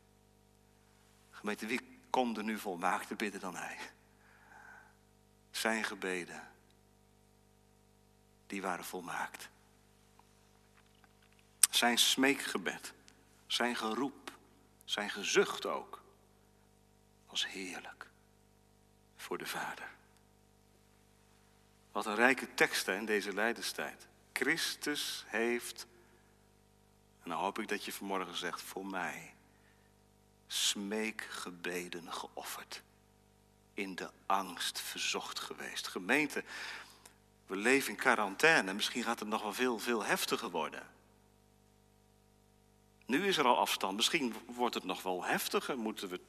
Gemeente, 1.31 1.67
wie 1.67 1.81
kon 2.11 2.37
er 2.37 2.45
nu 2.45 2.59
volmaakter 2.59 3.17
bidden 3.17 3.41
dan 3.41 3.57
hij? 3.57 3.79
Zijn 5.51 5.85
gebeden, 5.85 6.51
die 8.47 8.63
waren 8.63 8.85
volmaakt. 8.85 9.49
Zijn 11.71 11.99
smeekgebed, 11.99 12.93
zijn 13.47 13.77
geroep, 13.77 14.33
zijn 14.85 15.11
gezucht 15.11 15.67
ook, 15.67 16.03
was 17.27 17.47
heerlijk 17.47 18.11
voor 19.17 19.39
de 19.39 19.47
Vader. 19.47 19.91
Wat 21.93 22.07
een 22.07 22.15
rijke 22.15 22.55
tekst 22.55 22.89
in 22.89 23.07
deze 23.07 23.35
lijdenstijd. 23.35 24.07
Christus 24.33 25.25
heeft, 25.27 25.87
en 27.23 27.31
dan 27.31 27.39
hoop 27.39 27.59
ik 27.59 27.69
dat 27.69 27.85
je 27.85 27.93
vanmorgen 27.93 28.37
zegt, 28.37 28.63
voor 28.63 28.87
mij 28.87 29.35
smeekgebeden 30.47 32.13
geofferd. 32.13 32.83
In 33.75 33.95
de 33.95 34.11
angst 34.27 34.81
verzocht 34.81 35.39
geweest. 35.39 35.87
Gemeente, 35.87 36.45
we 37.47 37.57
leven 37.57 37.91
in 37.91 37.97
quarantaine. 37.97 38.73
Misschien 38.73 39.03
gaat 39.03 39.19
het 39.19 39.29
nog 39.29 39.43
wel 39.43 39.53
veel, 39.53 39.79
veel 39.79 40.05
heftiger 40.05 40.51
worden. 40.51 40.91
Nu 43.07 43.27
is 43.27 43.37
er 43.37 43.47
al 43.47 43.59
afstand. 43.59 43.97
Misschien 43.97 44.35
wordt 44.47 44.75
het 44.75 44.85
nog 44.85 45.03
wel 45.03 45.25
heftiger. 45.25 45.79
Moeten 45.79 46.09
we 46.09 46.21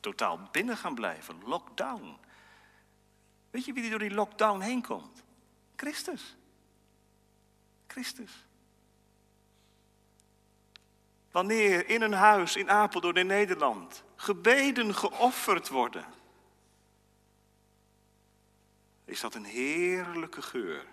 totaal 0.00 0.48
binnen 0.52 0.76
gaan 0.76 0.94
blijven? 0.94 1.42
Lockdown. 1.44 2.16
Weet 3.54 3.64
je 3.64 3.72
wie 3.72 3.84
er 3.84 3.90
door 3.90 3.98
die 3.98 4.10
lockdown 4.10 4.60
heen 4.60 4.82
komt? 4.82 5.22
Christus. 5.76 6.36
Christus. 7.86 8.30
Wanneer 11.30 11.88
in 11.88 12.02
een 12.02 12.12
huis 12.12 12.56
in 12.56 12.70
Apeldoorn 12.70 13.16
in 13.16 13.26
Nederland 13.26 14.02
gebeden 14.16 14.94
geofferd 14.94 15.68
worden, 15.68 16.04
is 19.04 19.20
dat 19.20 19.34
een 19.34 19.44
heerlijke 19.44 20.42
geur. 20.42 20.86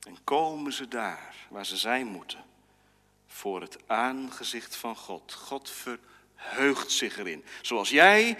En 0.00 0.24
komen 0.24 0.72
ze 0.72 0.88
daar 0.88 1.34
waar 1.48 1.66
ze 1.66 1.76
zijn 1.76 2.06
moeten, 2.06 2.44
voor 3.26 3.60
het 3.60 3.88
aangezicht 3.88 4.76
van 4.76 4.96
God. 4.96 5.32
God 5.32 5.70
verheugt 5.70 6.90
zich 6.90 7.18
erin. 7.18 7.44
Zoals 7.60 7.90
jij 7.90 8.38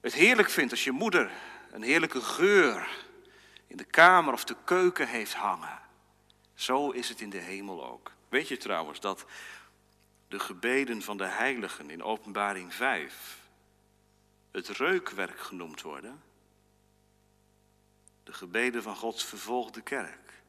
het 0.00 0.14
heerlijk 0.14 0.50
vindt 0.50 0.70
als 0.70 0.84
je 0.84 0.90
moeder 0.90 1.30
een 1.70 1.82
heerlijke 1.82 2.20
geur 2.20 3.04
in 3.66 3.76
de 3.76 3.84
kamer 3.84 4.32
of 4.32 4.44
de 4.44 4.56
keuken 4.64 5.08
heeft 5.08 5.34
hangen. 5.34 5.78
Zo 6.54 6.90
is 6.90 7.08
het 7.08 7.20
in 7.20 7.30
de 7.30 7.38
hemel 7.38 7.86
ook. 7.86 8.12
Weet 8.28 8.48
je 8.48 8.56
trouwens 8.56 9.00
dat 9.00 9.24
de 10.28 10.38
gebeden 10.38 11.02
van 11.02 11.16
de 11.16 11.26
heiligen 11.26 11.90
in 11.90 12.02
Openbaring 12.02 12.74
5 12.74 13.38
het 14.50 14.68
reukwerk 14.68 15.40
genoemd 15.40 15.82
worden? 15.82 16.22
De 18.22 18.32
gebeden 18.32 18.82
van 18.82 18.96
Gods 18.96 19.24
vervolgde 19.24 19.80
kerk. 19.80 20.42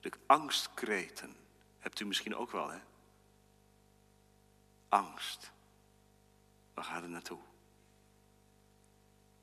De 0.00 0.10
angstkreten. 0.26 1.36
Hebt 1.78 2.00
u 2.00 2.06
misschien 2.06 2.36
ook 2.36 2.50
wel, 2.50 2.70
hè? 2.70 2.78
Angst. 4.88 5.52
Waar 6.74 6.84
gaat 6.84 7.02
het 7.02 7.10
naartoe? 7.10 7.47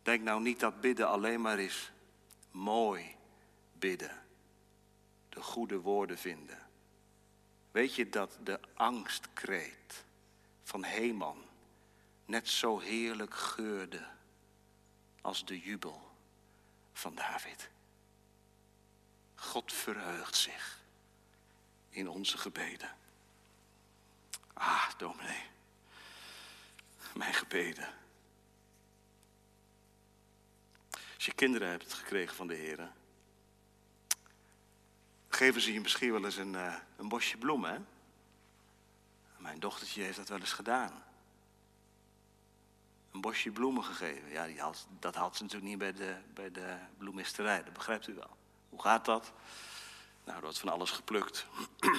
Denk 0.05 0.23
nou 0.23 0.41
niet 0.41 0.59
dat 0.59 0.81
bidden 0.81 1.07
alleen 1.07 1.41
maar 1.41 1.59
is 1.59 1.91
mooi 2.51 3.15
bidden. 3.73 4.23
De 5.29 5.41
goede 5.41 5.79
woorden 5.79 6.17
vinden. 6.17 6.67
Weet 7.71 7.95
je 7.95 8.09
dat 8.09 8.37
de 8.43 8.59
angstkreet 8.73 10.05
van 10.63 10.83
Heman 10.83 11.45
net 12.25 12.49
zo 12.49 12.79
heerlijk 12.79 13.33
geurde 13.33 14.07
als 15.21 15.45
de 15.45 15.59
jubel 15.59 16.11
van 16.93 17.15
David? 17.15 17.69
God 19.35 19.73
verheugt 19.73 20.35
zich 20.35 20.83
in 21.89 22.09
onze 22.09 22.37
gebeden. 22.37 22.95
Ah, 24.53 24.89
dominee, 24.97 25.43
mijn 27.13 27.33
gebeden 27.33 28.03
Je 31.25 31.33
kinderen 31.33 31.69
hebt 31.69 31.93
gekregen 31.93 32.35
van 32.35 32.47
de 32.47 32.55
Heer, 32.55 32.91
geven 35.27 35.61
ze 35.61 35.73
je 35.73 35.81
misschien 35.81 36.11
wel 36.11 36.25
eens 36.25 36.35
een, 36.35 36.53
uh, 36.53 36.75
een 36.97 37.07
bosje 37.07 37.37
bloemen. 37.37 37.87
Mijn 39.37 39.59
dochtertje 39.59 40.03
heeft 40.03 40.17
dat 40.17 40.29
wel 40.29 40.39
eens 40.39 40.53
gedaan. 40.53 41.03
Een 43.11 43.21
bosje 43.21 43.51
bloemen 43.51 43.83
gegeven. 43.83 44.29
Ja, 44.29 44.45
die 44.45 44.59
dat 44.99 45.15
had 45.15 45.35
ze 45.35 45.43
natuurlijk 45.43 45.69
niet 45.69 45.77
bij 45.77 45.93
de, 45.93 46.15
bij 46.33 46.51
de 46.51 46.77
bloemisterij, 46.97 47.63
dat 47.63 47.73
begrijpt 47.73 48.07
u 48.07 48.13
wel. 48.13 48.37
Hoe 48.69 48.81
gaat 48.81 49.05
dat? 49.05 49.31
Nou, 50.23 50.37
er 50.37 50.43
wordt 50.43 50.59
van 50.59 50.69
alles 50.69 50.91
geplukt. 50.91 51.45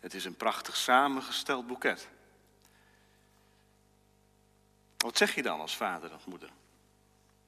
Het 0.00 0.14
is 0.14 0.24
een 0.24 0.36
prachtig 0.36 0.76
samengesteld 0.76 1.66
boeket. 1.66 2.08
Wat 4.96 5.16
zeg 5.16 5.34
je 5.34 5.42
dan 5.42 5.60
als 5.60 5.76
vader 5.76 6.14
of 6.14 6.26
moeder? 6.26 6.50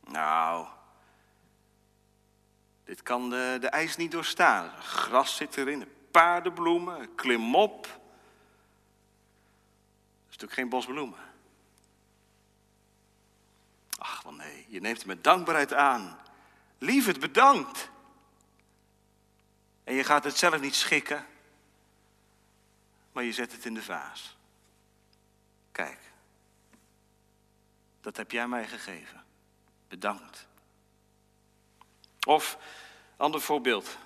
Nou, 0.09 0.67
dit 2.85 3.03
kan 3.03 3.31
de, 3.31 3.57
de 3.61 3.69
ijs 3.69 3.97
niet 3.97 4.13
doorstaan. 4.13 4.71
Gras 4.83 5.37
zit 5.37 5.57
erin, 5.57 5.93
paardenbloemen, 6.11 7.15
klimop. 7.15 7.83
Dat 7.83 7.91
is 10.29 10.37
natuurlijk 10.37 10.53
geen 10.53 10.69
bosbloemen. 10.69 11.19
Ach, 13.99 14.23
wel 14.23 14.33
nee, 14.35 14.67
je 14.69 14.81
neemt 14.81 14.97
het 14.97 15.07
met 15.07 15.25
dankbaarheid 15.25 15.75
aan. 15.75 16.19
Lieverd, 16.79 17.21
bedankt. 17.21 17.91
En 19.85 19.95
je 19.95 20.05
gaat 20.05 20.25
het 20.25 20.37
zelf 20.37 20.61
niet 20.61 20.75
schikken, 20.75 21.27
maar 23.13 23.25
je 23.25 23.33
zet 23.33 23.53
het 23.53 23.65
in 23.65 23.75
de 23.75 23.83
vaas. 23.83 24.37
Kijk, 25.73 26.01
dat 28.01 28.17
heb 28.17 28.31
jij 28.31 28.49
mij 28.49 28.67
gegeven 28.67 29.27
bedankt. 29.89 30.47
Of, 32.27 32.59
ander 33.17 33.41
voorbeeld. 33.41 33.99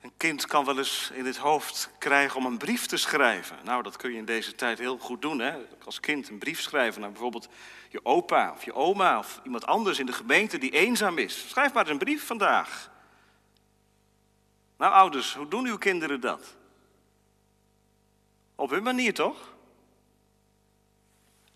Een 0.00 0.12
kind 0.16 0.46
kan 0.46 0.64
wel 0.64 0.78
eens 0.78 1.10
in 1.14 1.24
het 1.24 1.36
hoofd 1.36 1.90
krijgen 1.98 2.36
om 2.36 2.46
een 2.46 2.58
brief 2.58 2.86
te 2.86 2.96
schrijven. 2.96 3.58
Nou, 3.64 3.82
dat 3.82 3.96
kun 3.96 4.10
je 4.10 4.18
in 4.18 4.24
deze 4.24 4.54
tijd 4.54 4.78
heel 4.78 4.98
goed 4.98 5.22
doen. 5.22 5.38
Hè? 5.38 5.58
Als 5.84 6.00
kind 6.00 6.28
een 6.28 6.38
brief 6.38 6.60
schrijven 6.60 7.00
naar 7.00 7.10
bijvoorbeeld 7.10 7.48
je 7.88 8.04
opa 8.04 8.52
of 8.52 8.64
je 8.64 8.74
oma 8.74 9.18
of 9.18 9.40
iemand 9.44 9.66
anders 9.66 9.98
in 9.98 10.06
de 10.06 10.12
gemeente 10.12 10.58
die 10.58 10.70
eenzaam 10.70 11.18
is. 11.18 11.48
Schrijf 11.48 11.72
maar 11.72 11.82
eens 11.82 11.92
een 11.92 11.98
brief 11.98 12.26
vandaag. 12.26 12.90
Nou, 14.76 14.92
ouders, 14.92 15.34
hoe 15.34 15.48
doen 15.48 15.66
uw 15.66 15.78
kinderen 15.78 16.20
dat? 16.20 16.56
Op 18.54 18.70
hun 18.70 18.82
manier 18.82 19.14
toch? 19.14 19.54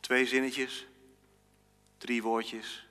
Twee 0.01 0.26
zinnetjes, 0.26 0.86
Drie 1.99 2.22
woordjes. 2.22 2.86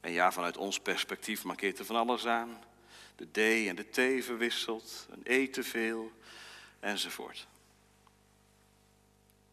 En 0.00 0.12
ja, 0.12 0.32
vanuit 0.32 0.56
ons 0.56 0.80
perspectief 0.80 1.44
markeert 1.44 1.78
er 1.78 1.84
van 1.84 1.96
alles 1.96 2.26
aan. 2.26 2.58
De 3.16 3.30
D 3.30 3.68
en 3.68 3.76
de 3.76 3.90
T 3.90 4.24
verwisselt, 4.24 5.06
een 5.10 5.22
E 5.24 5.48
te 5.48 5.62
veel, 5.62 6.12
enzovoort. 6.80 7.46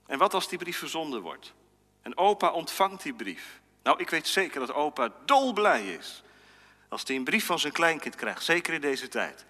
En 0.06 0.18
wat 0.18 0.34
als 0.34 0.50
die 0.50 0.58
brief 0.58 0.78
verzonden 0.78 1.22
wordt? 1.22 1.54
En 2.02 2.18
opa 2.18 2.52
ontvangt 2.52 3.04
die 3.04 3.14
brief. 3.14 3.60
Nou, 3.84 4.00
ik 4.00 4.10
weet 4.10 4.28
zeker 4.28 4.60
dat 4.60 4.74
opa 4.74 5.14
dolblij 5.26 5.94
is 5.94 6.24
als 6.90 7.04
hij 7.06 7.16
een 7.16 7.24
brief 7.24 7.46
van 7.46 7.60
zijn 7.60 7.74
kleinkind 7.74 8.16
krijgt, 8.16 8.44
zeker 8.44 8.74
in 8.74 8.82
deze 8.82 9.08
tijd. 9.08 9.46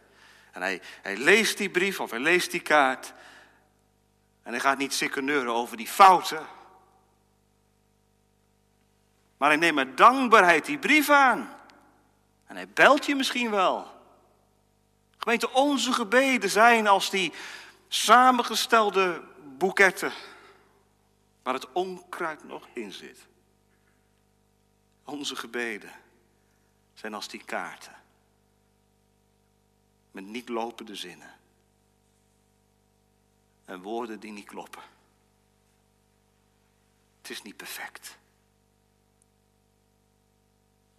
En 0.51 0.61
hij, 0.61 0.81
hij 1.01 1.17
leest 1.17 1.57
die 1.57 1.69
brief 1.69 1.99
of 1.99 2.09
hij 2.09 2.19
leest 2.19 2.51
die 2.51 2.59
kaart. 2.59 3.13
En 4.43 4.51
hij 4.51 4.59
gaat 4.59 4.77
niet 4.77 4.93
sikkeneuren 4.93 5.53
over 5.53 5.77
die 5.77 5.87
fouten. 5.87 6.47
Maar 9.37 9.49
hij 9.49 9.57
neemt 9.57 9.75
met 9.75 9.97
dankbaarheid 9.97 10.65
die 10.65 10.79
brief 10.79 11.09
aan. 11.09 11.55
En 12.45 12.55
hij 12.55 12.69
belt 12.69 13.05
je 13.05 13.15
misschien 13.15 13.51
wel. 13.51 13.95
Gemeente, 15.17 15.51
onze 15.51 15.93
gebeden 15.93 16.49
zijn 16.49 16.87
als 16.87 17.09
die 17.09 17.33
samengestelde 17.87 19.23
boeketten. 19.57 20.11
Waar 21.43 21.53
het 21.53 21.71
onkruid 21.71 22.43
nog 22.43 22.67
in 22.73 22.91
zit. 22.91 23.27
Onze 25.03 25.35
gebeden 25.35 25.91
zijn 26.93 27.13
als 27.13 27.27
die 27.27 27.43
kaarten. 27.43 27.95
Met 30.11 30.25
niet 30.25 30.49
lopende 30.49 30.95
zinnen. 30.95 31.35
En 33.65 33.81
woorden 33.81 34.19
die 34.19 34.31
niet 34.31 34.45
kloppen. 34.45 34.81
Het 37.21 37.29
is 37.29 37.41
niet 37.41 37.57
perfect. 37.57 38.17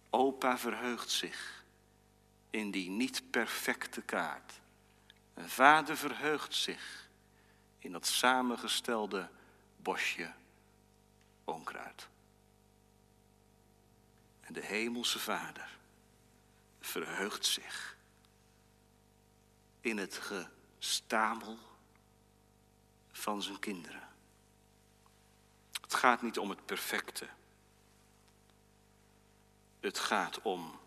Opa 0.09 0.57
verheugt 0.57 1.09
zich 1.09 1.63
in 2.49 2.71
die 2.71 2.89
niet 2.89 3.31
perfecte 3.31 4.01
kaart. 4.01 4.59
En 5.33 5.49
vader 5.49 5.97
verheugt 5.97 6.55
zich 6.55 7.09
in 7.79 7.91
dat 7.91 8.07
samengestelde 8.07 9.29
bosje 9.77 10.33
onkruid. 11.43 12.07
En 14.41 14.53
de 14.53 14.65
hemelse 14.65 15.19
vader 15.19 15.77
verheugt 16.79 17.45
zich 17.45 17.97
in 19.81 19.97
het 19.97 20.15
gestamel 20.17 21.57
van 23.11 23.41
zijn 23.41 23.59
kinderen. 23.59 24.07
Het 25.81 25.93
gaat 25.93 26.21
niet 26.21 26.37
om 26.37 26.49
het 26.49 26.65
perfecte. 26.65 27.27
Het 29.79 29.99
gaat 29.99 30.41
om 30.41 30.79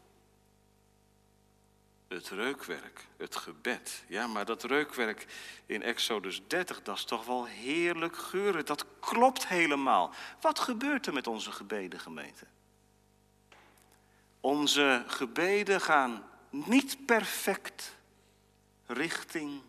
het 2.09 2.29
reukwerk, 2.29 3.07
het 3.17 3.37
gebed. 3.37 4.05
Ja, 4.09 4.27
maar 4.27 4.45
dat 4.45 4.65
reukwerk 4.65 5.27
in 5.67 5.83
Exodus 5.83 6.43
30, 6.47 6.83
dat 6.83 6.97
is 6.97 7.05
toch 7.05 7.25
wel 7.25 7.45
heerlijk 7.45 8.17
geuren. 8.17 8.67
Dat 8.67 8.85
klopt 9.01 9.49
helemaal. 9.49 10.15
Wat 10.41 10.59
gebeurt 10.59 11.07
er 11.07 11.13
met 11.13 11.27
onze 11.27 11.53
gebeden, 11.53 12.01
gemeente? 12.01 12.47
Onze 14.41 15.05
gebeden 15.07 15.81
gaan 15.81 16.25
niet 16.51 17.07
perfect 17.07 17.97
richting 18.87 19.63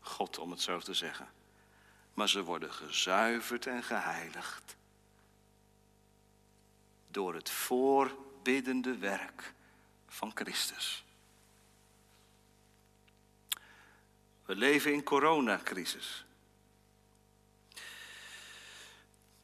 God, 0.00 0.38
om 0.38 0.50
het 0.50 0.60
zo 0.60 0.78
te 0.78 0.94
zeggen. 0.94 1.28
Maar 2.14 2.28
ze 2.28 2.42
worden 2.42 2.72
gezuiverd 2.72 3.66
en 3.66 3.82
geheiligd 3.82 4.76
door 7.08 7.34
het 7.34 7.50
voorbiddende 8.44 8.98
werk 8.98 9.54
van 10.06 10.30
Christus. 10.34 11.04
We 14.44 14.56
leven 14.56 14.92
in 14.92 15.02
coronacrisis. 15.02 16.24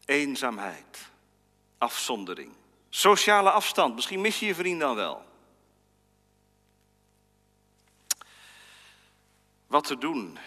Eenzaamheid, 0.05 1.09
afzondering, 1.79 2.53
sociale 2.89 3.51
afstand. 3.51 3.95
Misschien 3.95 4.21
mis 4.21 4.41
je 4.41 4.47
je 4.47 4.55
vriend 4.55 4.81
dan 4.81 4.95
wel. 4.95 5.29
Wat 9.67 9.85
te 9.87 9.99
doen 9.99 10.39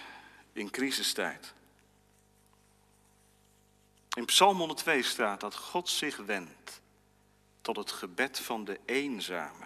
in 0.52 0.70
crisistijd? 0.70 1.54
In 4.16 4.26
Psalm 4.26 4.58
102 4.58 5.04
staat 5.04 5.40
dat 5.40 5.56
God 5.56 5.90
zich 5.90 6.18
wendt 6.18 6.82
tot 7.64 7.76
het 7.76 7.92
gebed 7.92 8.40
van 8.40 8.66
de 8.66 8.80
eenzame, 8.86 9.66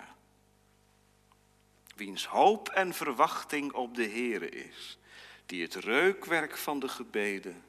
wiens 1.95 2.25
hoop 2.25 2.69
en 2.69 2.93
verwachting 2.93 3.73
op 3.73 3.95
de 3.95 4.09
Heere 4.09 4.49
is, 4.49 4.97
die 5.45 5.61
het 5.61 5.75
reukwerk 5.75 6.57
van 6.57 6.79
de 6.79 6.87
gebeden 6.87 7.65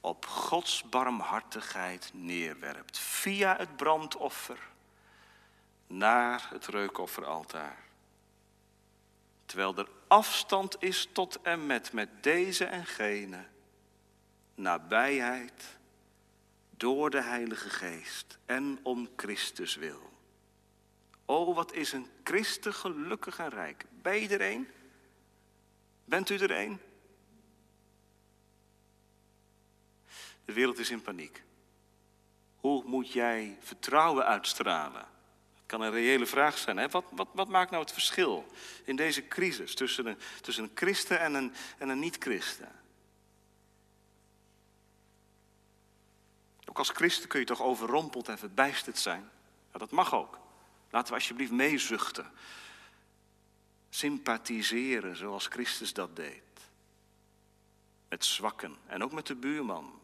op 0.00 0.26
Gods 0.26 0.82
barmhartigheid 0.82 2.10
neerwerpt, 2.14 2.98
via 2.98 3.56
het 3.56 3.76
brandoffer 3.76 4.58
naar 5.86 6.46
het 6.50 6.66
reukofferaltaar. 6.66 7.78
Terwijl 9.46 9.76
er 9.76 9.88
afstand 10.06 10.82
is 10.82 11.08
tot 11.12 11.42
en 11.42 11.66
met 11.66 11.92
met 11.92 12.22
deze 12.22 12.64
en 12.64 12.86
gene, 12.86 13.44
nabijheid 14.54 15.78
door 16.80 17.10
de 17.10 17.22
Heilige 17.22 17.70
Geest 17.70 18.38
en 18.46 18.78
om 18.82 19.08
Christus 19.16 19.74
wil. 19.74 20.10
O, 21.24 21.54
wat 21.54 21.72
is 21.72 21.92
een 21.92 22.06
Christen 22.24 22.74
gelukkig 22.74 23.38
en 23.38 23.48
rijk. 23.48 23.84
Ben 24.02 24.20
je? 24.20 24.64
Bent 26.04 26.30
u 26.30 26.36
er 26.36 26.50
een? 26.50 26.80
De 30.44 30.52
wereld 30.52 30.78
is 30.78 30.90
in 30.90 31.02
paniek. 31.02 31.42
Hoe 32.56 32.84
moet 32.84 33.12
jij 33.12 33.58
vertrouwen 33.60 34.24
uitstralen? 34.24 35.06
Dat 35.54 35.66
kan 35.66 35.80
een 35.80 35.90
reële 35.90 36.26
vraag 36.26 36.58
zijn. 36.58 36.76
Hè? 36.76 36.88
Wat, 36.88 37.04
wat, 37.10 37.28
wat 37.32 37.48
maakt 37.48 37.70
nou 37.70 37.82
het 37.82 37.92
verschil 37.92 38.46
in 38.84 38.96
deze 38.96 39.28
crisis 39.28 39.74
tussen 39.74 40.06
een, 40.06 40.18
tussen 40.40 40.64
een 40.64 40.70
christen 40.74 41.20
en 41.20 41.34
een, 41.34 41.52
en 41.78 41.88
een 41.88 41.98
niet-christen? 41.98 42.79
Ook 46.70 46.78
als 46.78 46.90
christen 46.90 47.28
kun 47.28 47.40
je 47.40 47.46
toch 47.46 47.62
overrompeld 47.62 48.28
en 48.28 48.38
verbijsterd 48.38 48.98
zijn? 48.98 49.30
Ja, 49.72 49.78
dat 49.78 49.90
mag 49.90 50.14
ook. 50.14 50.38
Laten 50.90 51.08
we 51.08 51.14
alsjeblieft 51.14 51.52
meezuchten. 51.52 52.32
Sympathiseren 53.88 55.16
zoals 55.16 55.46
Christus 55.46 55.92
dat 55.92 56.16
deed. 56.16 56.42
Met 58.08 58.24
zwakken 58.24 58.76
en 58.86 59.02
ook 59.02 59.12
met 59.12 59.26
de 59.26 59.34
buurman, 59.34 60.00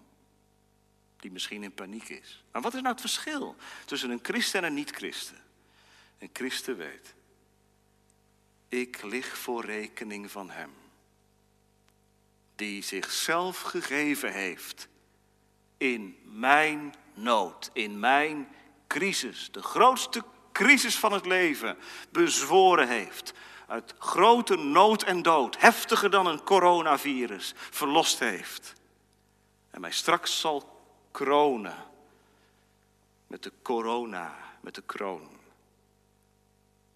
die 1.16 1.30
misschien 1.30 1.62
in 1.62 1.74
paniek 1.74 2.08
is. 2.08 2.44
Maar 2.52 2.62
wat 2.62 2.74
is 2.74 2.80
nou 2.80 2.92
het 2.92 3.00
verschil 3.00 3.56
tussen 3.84 4.10
een 4.10 4.20
christen 4.22 4.60
en 4.60 4.66
een 4.66 4.74
niet-christen? 4.74 5.42
Een 6.18 6.30
christen 6.32 6.76
weet, 6.76 7.14
ik 8.68 9.02
lig 9.02 9.38
voor 9.38 9.64
rekening 9.64 10.30
van 10.30 10.50
hem, 10.50 10.72
die 12.54 12.82
zichzelf 12.82 13.60
gegeven 13.60 14.32
heeft 14.32 14.88
in 15.76 16.18
mijn 16.22 16.94
nood, 17.14 17.70
in 17.72 17.98
mijn 17.98 18.48
crisis, 18.86 19.48
de 19.52 19.62
grootste 19.62 20.22
crisis 20.52 20.98
van 20.98 21.12
het 21.12 21.26
leven, 21.26 21.78
bezworen 22.10 22.88
heeft. 22.88 23.32
Uit 23.66 23.94
grote 23.98 24.56
nood 24.56 25.02
en 25.02 25.22
dood, 25.22 25.60
heftiger 25.60 26.10
dan 26.10 26.26
een 26.26 26.42
coronavirus, 26.42 27.52
verlost 27.56 28.18
heeft. 28.18 28.74
En 29.70 29.80
mij 29.80 29.92
straks 29.92 30.40
zal 30.40 30.80
kronen 31.10 31.84
met 33.26 33.42
de 33.42 33.52
corona, 33.62 34.36
met 34.60 34.74
de 34.74 34.82
kroon 34.82 35.28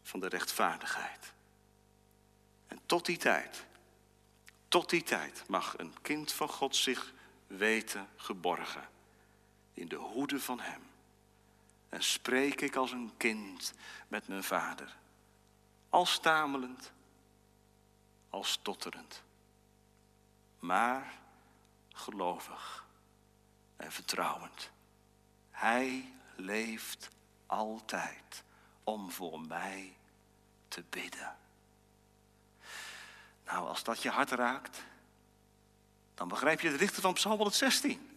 van 0.02 0.20
de 0.20 0.28
rechtvaardigheid. 0.28 1.32
En 2.66 2.80
tot 2.86 3.06
die 3.06 3.16
tijd, 3.16 3.64
tot 4.68 4.90
die 4.90 5.02
tijd 5.02 5.44
mag 5.46 5.78
een 5.78 5.94
kind 6.02 6.32
van 6.32 6.48
God 6.48 6.76
zich 6.76 7.12
weten 7.56 8.08
geborgen 8.16 8.88
in 9.72 9.88
de 9.88 9.96
hoede 9.96 10.40
van 10.40 10.60
Hem. 10.60 10.82
En 11.88 12.02
spreek 12.02 12.60
ik 12.60 12.76
als 12.76 12.92
een 12.92 13.12
kind 13.16 13.74
met 14.08 14.28
mijn 14.28 14.44
vader, 14.44 14.96
als 15.88 16.12
stamelend, 16.12 16.92
als 18.28 18.50
stotterend, 18.50 19.22
maar 20.58 21.12
gelovig 21.88 22.84
en 23.76 23.92
vertrouwend. 23.92 24.70
Hij 25.50 26.12
leeft 26.36 27.10
altijd 27.46 28.42
om 28.84 29.10
voor 29.10 29.40
mij 29.40 29.96
te 30.68 30.84
bidden. 30.90 31.36
Nou, 33.44 33.68
als 33.68 33.82
dat 33.82 34.02
je 34.02 34.10
hart 34.10 34.30
raakt, 34.30 34.82
dan 36.20 36.28
begrijp 36.28 36.60
je 36.60 36.70
de 36.70 36.76
dichter 36.76 37.02
van 37.02 37.12
Psalm 37.12 37.36
116. 37.36 38.10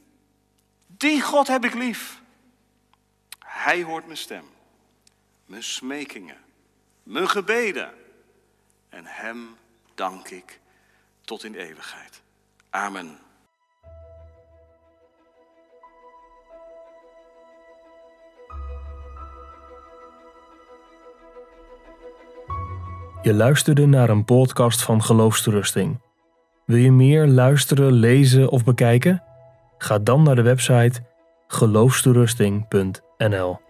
Die 0.88 1.22
God 1.22 1.48
heb 1.48 1.66
ik 1.66 1.74
lief. 1.74 2.22
Hij 3.40 3.84
hoort 3.84 4.06
mijn 4.06 4.18
stem, 4.18 4.46
mijn 5.46 5.64
smekingen, 5.64 6.38
mijn 7.04 7.30
gebeden. 7.30 7.94
En 8.90 9.06
Hem 9.06 9.56
dank 9.96 10.30
ik 10.30 10.60
tot 11.22 11.44
in 11.44 11.56
eeuwigheid. 11.56 12.22
Amen. 12.70 13.20
Je 23.22 23.34
luisterde 23.34 23.86
naar 23.86 24.10
een 24.10 24.26
podcast 24.26 24.82
van 24.82 25.04
Geloofsterusting. 25.04 26.00
Wil 26.66 26.78
je 26.78 26.92
meer 26.92 27.28
luisteren, 27.28 27.92
lezen 27.92 28.50
of 28.50 28.64
bekijken? 28.64 29.24
Ga 29.78 30.00
dan 30.00 30.24
naar 30.24 30.36
de 30.36 30.42
website 30.42 31.02
geloofsterusting.nl 31.48 33.63